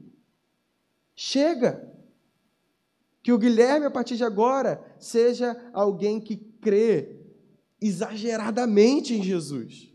Chega. 1.16 1.90
Que 3.22 3.32
o 3.32 3.38
Guilherme, 3.38 3.86
a 3.86 3.90
partir 3.90 4.16
de 4.16 4.24
agora, 4.24 4.82
seja 5.00 5.56
alguém 5.72 6.20
que 6.20 6.36
crê 6.36 7.16
exageradamente 7.80 9.14
em 9.14 9.22
Jesus. 9.22 9.91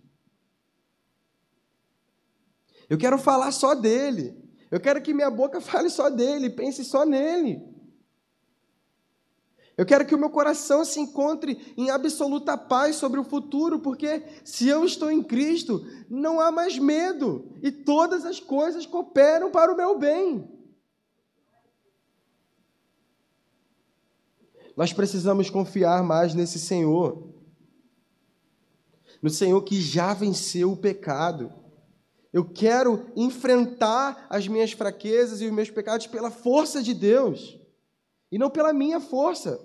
Eu 2.89 2.97
quero 2.97 3.17
falar 3.17 3.51
só 3.51 3.73
dele. 3.73 4.35
Eu 4.69 4.79
quero 4.79 5.01
que 5.01 5.13
minha 5.13 5.29
boca 5.29 5.59
fale 5.61 5.89
só 5.89 6.09
dele, 6.09 6.49
pense 6.49 6.83
só 6.83 7.05
nele. 7.05 7.61
Eu 9.77 9.85
quero 9.85 10.07
que 10.07 10.15
o 10.15 10.17
meu 10.17 10.31
coração 10.31 10.83
se 10.83 10.99
encontre 10.99 11.73
em 11.77 11.91
absoluta 11.91 12.57
paz 12.57 12.95
sobre 12.95 13.19
o 13.19 13.23
futuro, 13.23 13.79
porque 13.79 14.23
se 14.43 14.67
eu 14.67 14.83
estou 14.83 15.11
em 15.11 15.21
Cristo, 15.21 15.85
não 16.09 16.39
há 16.39 16.51
mais 16.51 16.79
medo 16.79 17.53
e 17.61 17.71
todas 17.71 18.25
as 18.25 18.39
coisas 18.39 18.87
cooperam 18.87 19.51
para 19.51 19.71
o 19.71 19.77
meu 19.77 19.99
bem. 19.99 20.49
Nós 24.75 24.91
precisamos 24.93 25.47
confiar 25.49 26.03
mais 26.03 26.33
nesse 26.33 26.59
Senhor, 26.59 27.31
no 29.21 29.29
Senhor 29.29 29.61
que 29.61 29.79
já 29.79 30.11
venceu 30.11 30.71
o 30.71 30.77
pecado. 30.77 31.53
Eu 32.33 32.45
quero 32.45 33.05
enfrentar 33.15 34.27
as 34.29 34.47
minhas 34.47 34.71
fraquezas 34.71 35.41
e 35.41 35.45
os 35.45 35.51
meus 35.51 35.69
pecados 35.69 36.07
pela 36.07 36.29
força 36.29 36.81
de 36.81 36.93
Deus. 36.93 37.59
e 38.31 38.37
não 38.37 38.49
pela 38.49 38.73
minha 38.73 38.99
força. 38.99 39.57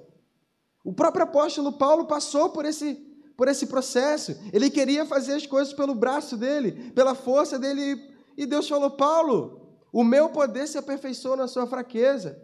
O 0.85 0.93
próprio 0.93 1.25
apóstolo 1.25 1.73
Paulo 1.73 2.07
passou 2.07 2.51
por 2.51 2.65
esse, 2.65 2.95
por 3.37 3.49
esse 3.49 3.67
processo. 3.67 4.37
Ele 4.53 4.71
queria 4.71 5.05
fazer 5.05 5.35
as 5.35 5.47
coisas 5.47 5.73
pelo 5.73 5.95
braço 5.95 6.37
dele, 6.37 6.93
pela 6.93 7.15
força 7.15 7.59
dele, 7.59 8.01
e 8.37 8.47
Deus 8.47 8.69
falou: 8.69 8.91
Paulo, 8.91 9.79
o 9.93 10.03
meu 10.03 10.29
poder 10.31 10.67
se 10.67 10.79
aperfeiçoou 10.79 11.37
na 11.37 11.49
sua 11.49 11.67
fraqueza. 11.67 12.41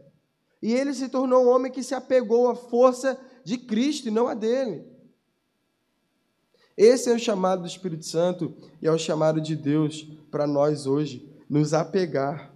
E 0.61 0.73
ele 0.73 0.93
se 0.93 1.09
tornou 1.09 1.45
um 1.45 1.49
homem 1.49 1.71
que 1.71 1.83
se 1.83 1.95
apegou 1.95 2.49
à 2.49 2.55
força 2.57 3.19
de 3.45 3.57
Cristo 3.57 4.09
e 4.09 4.11
não 4.11 4.27
a 4.27 4.35
dele. 4.35 4.85
Esse 6.79 7.11
é 7.11 7.12
o 7.12 7.18
chamado 7.18 7.62
do 7.62 7.66
Espírito 7.66 8.07
Santo 8.07 8.55
e 8.81 8.87
é 8.87 8.93
o 8.93 8.97
chamado 8.97 9.41
de 9.41 9.57
Deus 9.57 10.09
para 10.31 10.47
nós 10.47 10.87
hoje, 10.87 11.29
nos 11.51 11.74
apegar 11.74 12.55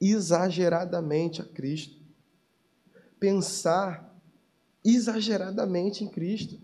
exageradamente 0.00 1.42
a 1.42 1.44
Cristo. 1.44 2.00
Pensar 3.20 4.10
exageradamente 4.82 6.02
em 6.02 6.08
Cristo. 6.08 6.58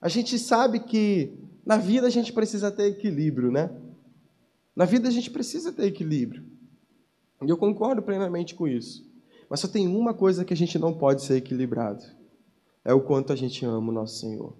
A 0.00 0.08
gente 0.08 0.38
sabe 0.38 0.78
que 0.78 1.36
na 1.66 1.76
vida 1.76 2.06
a 2.06 2.10
gente 2.10 2.32
precisa 2.32 2.70
ter 2.70 2.84
equilíbrio, 2.84 3.50
né? 3.50 3.76
Na 4.76 4.84
vida 4.84 5.08
a 5.08 5.10
gente 5.10 5.32
precisa 5.32 5.72
ter 5.72 5.86
equilíbrio. 5.86 6.44
E 7.44 7.50
eu 7.50 7.56
concordo 7.56 8.02
plenamente 8.02 8.54
com 8.54 8.68
isso. 8.68 9.04
Mas 9.50 9.58
só 9.58 9.66
tem 9.66 9.88
uma 9.88 10.14
coisa 10.14 10.44
que 10.44 10.54
a 10.54 10.56
gente 10.56 10.78
não 10.78 10.94
pode 10.94 11.24
ser 11.24 11.38
equilibrado: 11.38 12.04
é 12.84 12.92
o 12.92 13.00
quanto 13.00 13.32
a 13.32 13.36
gente 13.36 13.64
ama 13.64 13.90
o 13.90 13.94
nosso 13.94 14.18
Senhor. 14.18 14.52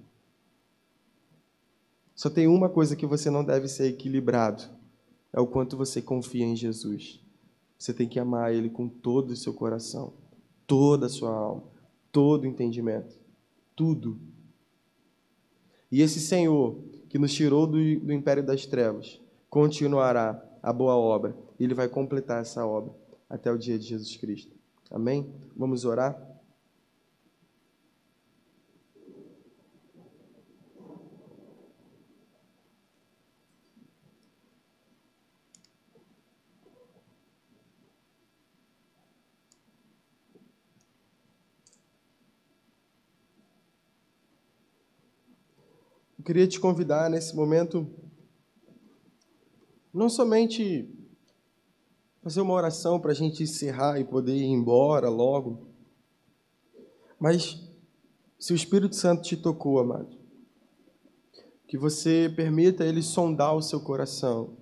Só 2.15 2.31
tem 2.31 2.47
uma 2.47 2.69
coisa 2.69 2.97
que 2.97 3.07
você 3.07 3.29
não 3.29 3.45
deve 3.45 3.69
ser 3.69 3.89
equilibrado: 3.89 4.65
é 5.33 5.41
o 5.41 5.47
quanto 5.47 5.77
você 5.77 6.01
confia 6.01 6.45
em 6.45 6.57
Jesus. 6.57 7.21
Você 7.79 7.93
tem 7.93 8.09
que 8.09 8.19
amar 8.19 8.55
Ele 8.55 8.71
com 8.71 8.89
todo 8.89 9.33
o 9.33 9.37
seu 9.37 9.53
coração, 9.53 10.15
toda 10.67 11.07
a 11.07 11.11
sua 11.11 11.31
alma, 11.31 11.65
todo 12.11 12.45
o 12.45 12.47
entendimento, 12.47 13.15
tudo. 13.77 14.19
E 15.91 16.01
esse 16.01 16.21
Senhor 16.21 16.79
que 17.09 17.19
nos 17.19 17.35
tirou 17.35 17.67
do, 17.67 18.01
do 18.01 18.13
império 18.13 18.45
das 18.45 18.65
trevas 18.65 19.21
continuará 19.51 20.43
a 20.63 20.73
boa 20.73 20.97
obra. 20.97 21.37
Ele 21.61 21.75
vai 21.75 21.89
completar 21.89 22.41
essa 22.41 22.67
obra 22.67 22.93
até 23.29 23.53
o 23.53 23.59
dia 23.59 23.79
de 23.79 23.87
Jesus 23.87 24.17
Cristo. 24.17 24.57
Amém? 24.91 25.33
Vamos 25.57 25.85
orar? 25.85 26.34
Eu 46.25 46.27
queria 46.27 46.49
te 46.49 46.59
convidar 46.59 47.11
nesse 47.11 47.37
momento, 47.37 47.87
não 49.93 50.09
somente 50.09 50.89
fazer 52.23 52.41
uma 52.41 52.55
oração 52.55 52.99
para 52.99 53.11
a 53.11 53.15
gente 53.15 53.43
encerrar 53.43 54.01
e 54.01 54.05
poder 54.05 54.35
ir 54.35 54.47
embora 54.47 55.11
logo, 55.11 55.67
mas 57.21 57.63
se 58.39 58.55
o 58.55 58.57
Espírito 58.57 58.97
Santo 58.97 59.21
te 59.21 59.37
tocou, 59.37 59.79
amado, 59.79 60.17
que 61.69 61.77
você 61.77 62.33
permita 62.35 62.87
ele 62.87 63.03
sondar 63.03 63.55
o 63.55 63.61
seu 63.61 63.79
coração 63.79 64.57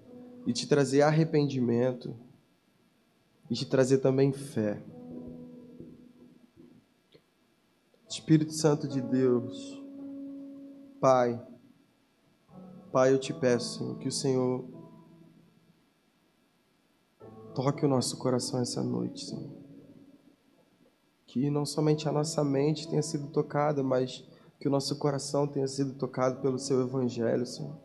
e 0.44 0.52
te 0.52 0.66
trazer 0.66 1.02
arrependimento 1.02 2.12
e 3.48 3.54
te 3.54 3.66
trazer 3.66 3.98
também 3.98 4.32
fé. 4.32 4.82
Espírito 8.08 8.52
Santo 8.52 8.88
de 8.88 9.00
Deus, 9.00 9.80
Pai, 11.00 11.40
Pai, 12.92 13.10
eu 13.10 13.18
te 13.18 13.32
peço, 13.32 13.94
que 14.00 14.08
o 14.08 14.12
Senhor 14.12 14.66
toque 17.54 17.86
o 17.86 17.88
nosso 17.88 18.18
coração 18.18 18.60
essa 18.60 18.82
noite, 18.82 19.24
Senhor. 19.24 19.50
Que 21.26 21.48
não 21.48 21.64
somente 21.64 22.06
a 22.06 22.12
nossa 22.12 22.44
mente 22.44 22.86
tenha 22.86 23.02
sido 23.02 23.28
tocada, 23.28 23.82
mas 23.82 24.22
que 24.60 24.68
o 24.68 24.70
nosso 24.70 24.98
coração 24.98 25.46
tenha 25.46 25.66
sido 25.66 25.94
tocado 25.94 26.42
pelo 26.42 26.58
Seu 26.58 26.82
Evangelho, 26.82 27.46
Senhor. 27.46 27.78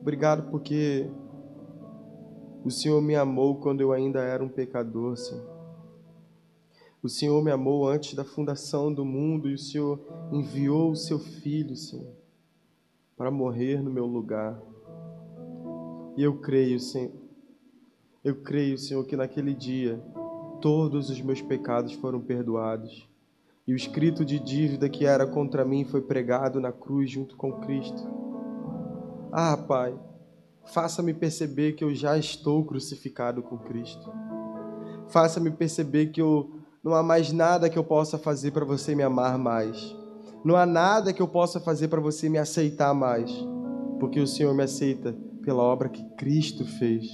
Obrigado 0.00 0.50
porque 0.50 1.08
o 2.64 2.72
Senhor 2.72 3.00
me 3.00 3.14
amou 3.14 3.60
quando 3.60 3.82
eu 3.82 3.92
ainda 3.92 4.20
era 4.20 4.42
um 4.42 4.48
pecador, 4.48 5.16
Senhor. 5.16 5.48
O 7.00 7.08
Senhor 7.08 7.40
me 7.40 7.52
amou 7.52 7.88
antes 7.88 8.14
da 8.14 8.24
fundação 8.24 8.92
do 8.92 9.04
mundo 9.04 9.48
e 9.48 9.54
o 9.54 9.58
Senhor 9.58 10.00
enviou 10.32 10.90
o 10.90 10.96
Seu 10.96 11.20
Filho, 11.20 11.76
Senhor 11.76 12.19
para 13.20 13.30
morrer 13.30 13.82
no 13.82 13.90
meu 13.90 14.06
lugar. 14.06 14.58
E 16.16 16.22
eu 16.22 16.38
creio, 16.38 16.80
Senhor, 16.80 17.12
eu 18.24 18.36
creio, 18.36 18.78
Senhor, 18.78 19.04
que 19.04 19.14
naquele 19.14 19.52
dia 19.52 20.02
todos 20.58 21.10
os 21.10 21.20
meus 21.20 21.42
pecados 21.42 21.92
foram 21.92 22.18
perdoados 22.18 23.06
e 23.66 23.74
o 23.74 23.76
escrito 23.76 24.24
de 24.24 24.38
dívida 24.38 24.88
que 24.88 25.04
era 25.04 25.26
contra 25.26 25.66
mim 25.66 25.84
foi 25.84 26.00
pregado 26.00 26.62
na 26.62 26.72
cruz 26.72 27.10
junto 27.10 27.36
com 27.36 27.60
Cristo. 27.60 28.08
Ah, 29.30 29.54
Pai, 29.54 29.94
faça-me 30.72 31.12
perceber 31.12 31.72
que 31.72 31.84
eu 31.84 31.94
já 31.94 32.16
estou 32.16 32.64
crucificado 32.64 33.42
com 33.42 33.58
Cristo. 33.58 34.10
Faça-me 35.08 35.50
perceber 35.50 36.06
que 36.06 36.22
eu 36.22 36.58
não 36.82 36.94
há 36.94 37.02
mais 37.02 37.30
nada 37.30 37.68
que 37.68 37.78
eu 37.78 37.84
possa 37.84 38.16
fazer 38.16 38.50
para 38.50 38.64
você 38.64 38.94
me 38.94 39.02
amar 39.02 39.36
mais. 39.36 39.99
Não 40.44 40.56
há 40.56 40.64
nada 40.64 41.12
que 41.12 41.20
eu 41.20 41.28
possa 41.28 41.60
fazer 41.60 41.88
para 41.88 42.00
você 42.00 42.28
me 42.28 42.38
aceitar 42.38 42.94
mais, 42.94 43.30
porque 43.98 44.18
o 44.18 44.26
Senhor 44.26 44.54
me 44.54 44.62
aceita 44.62 45.14
pela 45.42 45.62
obra 45.62 45.88
que 45.88 46.02
Cristo 46.16 46.64
fez. 46.64 47.06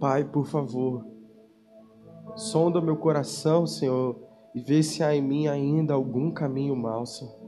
Pai, 0.00 0.24
por 0.24 0.46
favor, 0.46 1.06
sonda 2.34 2.80
meu 2.80 2.96
coração, 2.96 3.66
Senhor, 3.66 4.16
e 4.54 4.60
vê 4.60 4.82
se 4.82 5.02
há 5.02 5.14
em 5.14 5.22
mim 5.22 5.46
ainda 5.46 5.94
algum 5.94 6.30
caminho 6.30 6.74
mau, 6.74 7.06
Senhor. 7.06 7.38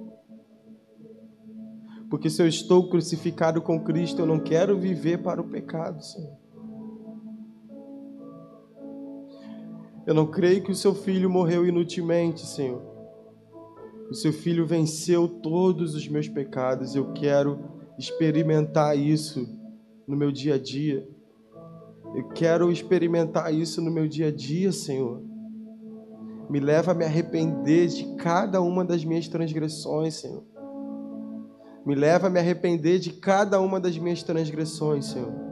Porque 2.10 2.28
se 2.28 2.42
eu 2.42 2.46
estou 2.46 2.90
crucificado 2.90 3.62
com 3.62 3.82
Cristo, 3.82 4.20
eu 4.20 4.26
não 4.26 4.38
quero 4.38 4.78
viver 4.78 5.22
para 5.22 5.40
o 5.40 5.48
pecado, 5.48 6.04
Senhor. 6.04 6.41
Eu 10.06 10.14
não 10.14 10.26
creio 10.26 10.62
que 10.62 10.72
o 10.72 10.74
seu 10.74 10.94
filho 10.94 11.30
morreu 11.30 11.66
inutilmente, 11.66 12.44
Senhor. 12.44 12.82
O 14.10 14.14
seu 14.14 14.32
filho 14.32 14.66
venceu 14.66 15.28
todos 15.28 15.94
os 15.94 16.08
meus 16.08 16.28
pecados. 16.28 16.94
Eu 16.94 17.12
quero 17.12 17.60
experimentar 17.96 18.98
isso 18.98 19.48
no 20.06 20.16
meu 20.16 20.32
dia 20.32 20.56
a 20.56 20.58
dia. 20.58 21.08
Eu 22.14 22.28
quero 22.30 22.70
experimentar 22.70 23.54
isso 23.54 23.80
no 23.80 23.90
meu 23.90 24.08
dia 24.08 24.28
a 24.28 24.32
dia, 24.32 24.72
Senhor. 24.72 25.22
Me 26.50 26.58
leva 26.58 26.90
a 26.90 26.94
me 26.94 27.04
arrepender 27.04 27.86
de 27.86 28.16
cada 28.16 28.60
uma 28.60 28.84
das 28.84 29.04
minhas 29.04 29.28
transgressões, 29.28 30.14
Senhor. 30.14 30.44
Me 31.86 31.94
leva 31.94 32.26
a 32.26 32.30
me 32.30 32.38
arrepender 32.38 32.98
de 32.98 33.12
cada 33.12 33.60
uma 33.60 33.80
das 33.80 33.96
minhas 33.96 34.22
transgressões, 34.22 35.06
Senhor 35.06 35.51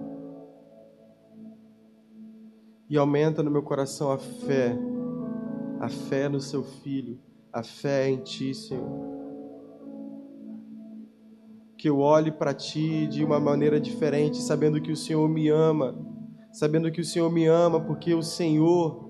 e 2.91 2.99
aumenta 2.99 3.41
no 3.41 3.53
meu 3.53 3.62
coração 3.62 4.11
a 4.11 4.18
fé, 4.18 4.76
a 5.78 5.88
fé 5.88 6.28
no 6.28 6.41
seu 6.41 6.64
filho, 6.64 7.20
a 7.53 7.62
fé 7.62 8.11
em 8.11 8.16
ti, 8.16 8.53
Senhor. 8.53 9.09
Que 11.78 11.88
eu 11.88 12.01
olhe 12.01 12.32
para 12.32 12.53
ti 12.53 13.07
de 13.07 13.24
uma 13.24 13.38
maneira 13.38 13.80
diferente, 13.80 14.38
sabendo 14.38 14.82
que 14.82 14.91
o 14.91 14.97
Senhor 14.97 15.28
me 15.28 15.49
ama, 15.49 15.97
sabendo 16.53 16.91
que 16.91 17.01
o 17.01 17.05
Senhor 17.05 17.30
me 17.30 17.47
ama 17.47 17.80
porque 17.80 18.12
o 18.12 18.24
Senhor 18.24 19.09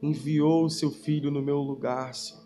enviou 0.00 0.64
o 0.64 0.70
seu 0.70 0.92
filho 0.92 1.32
no 1.32 1.42
meu 1.42 1.58
lugar, 1.58 2.14
Senhor. 2.14 2.40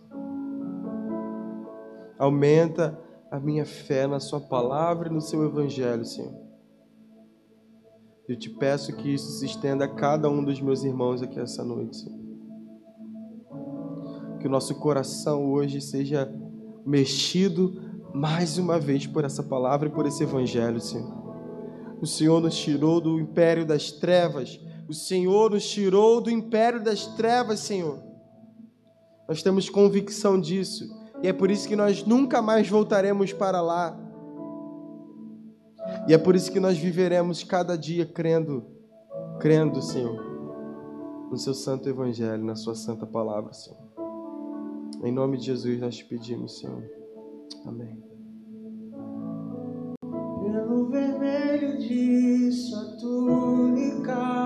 Aumenta 2.18 2.98
a 3.30 3.38
minha 3.38 3.66
fé 3.66 4.06
na 4.06 4.18
sua 4.18 4.40
palavra 4.40 5.08
e 5.08 5.12
no 5.12 5.20
seu 5.20 5.44
evangelho, 5.44 6.06
Senhor. 6.06 6.43
Eu 8.26 8.36
te 8.36 8.48
peço 8.48 8.96
que 8.96 9.12
isso 9.12 9.38
se 9.38 9.44
estenda 9.44 9.84
a 9.84 9.88
cada 9.88 10.30
um 10.30 10.42
dos 10.42 10.58
meus 10.58 10.82
irmãos 10.82 11.20
aqui 11.20 11.38
essa 11.38 11.62
noite. 11.62 11.96
Senhor. 11.98 12.18
Que 14.40 14.46
o 14.46 14.50
nosso 14.50 14.74
coração 14.76 15.52
hoje 15.52 15.80
seja 15.82 16.32
mexido 16.86 17.82
mais 18.14 18.56
uma 18.56 18.78
vez 18.78 19.06
por 19.06 19.24
essa 19.24 19.42
palavra 19.42 19.88
e 19.88 19.92
por 19.92 20.06
esse 20.06 20.22
evangelho, 20.22 20.80
Senhor. 20.80 21.12
O 22.00 22.06
Senhor 22.06 22.40
nos 22.40 22.56
tirou 22.56 22.98
do 22.98 23.20
império 23.20 23.66
das 23.66 23.90
trevas. 23.90 24.58
O 24.88 24.94
Senhor 24.94 25.50
nos 25.50 25.68
tirou 25.68 26.20
do 26.20 26.30
império 26.30 26.82
das 26.82 27.06
trevas, 27.06 27.60
Senhor. 27.60 28.02
Nós 29.28 29.42
temos 29.42 29.68
convicção 29.68 30.40
disso. 30.40 30.84
E 31.22 31.28
é 31.28 31.32
por 31.32 31.50
isso 31.50 31.68
que 31.68 31.76
nós 31.76 32.04
nunca 32.04 32.40
mais 32.40 32.68
voltaremos 32.68 33.34
para 33.34 33.60
lá 33.60 33.98
e 36.06 36.12
é 36.12 36.18
por 36.18 36.34
isso 36.36 36.52
que 36.52 36.60
nós 36.60 36.76
viveremos 36.76 37.42
cada 37.42 37.78
dia 37.78 38.04
crendo, 38.04 38.64
crendo, 39.40 39.80
Senhor, 39.80 40.22
no 41.30 41.38
seu 41.38 41.54
santo 41.54 41.88
evangelho, 41.88 42.44
na 42.44 42.54
sua 42.54 42.74
santa 42.74 43.06
palavra, 43.06 43.52
Senhor. 43.54 43.78
Em 45.02 45.12
nome 45.12 45.38
de 45.38 45.46
Jesus 45.46 45.80
nós 45.80 45.96
te 45.96 46.04
pedimos, 46.04 46.58
Senhor. 46.58 46.82
Amém. 47.66 48.02
Pelo 50.42 50.86
vermelho 50.90 51.78
de 51.78 52.52
sua 52.52 52.96
túnica. 52.98 54.44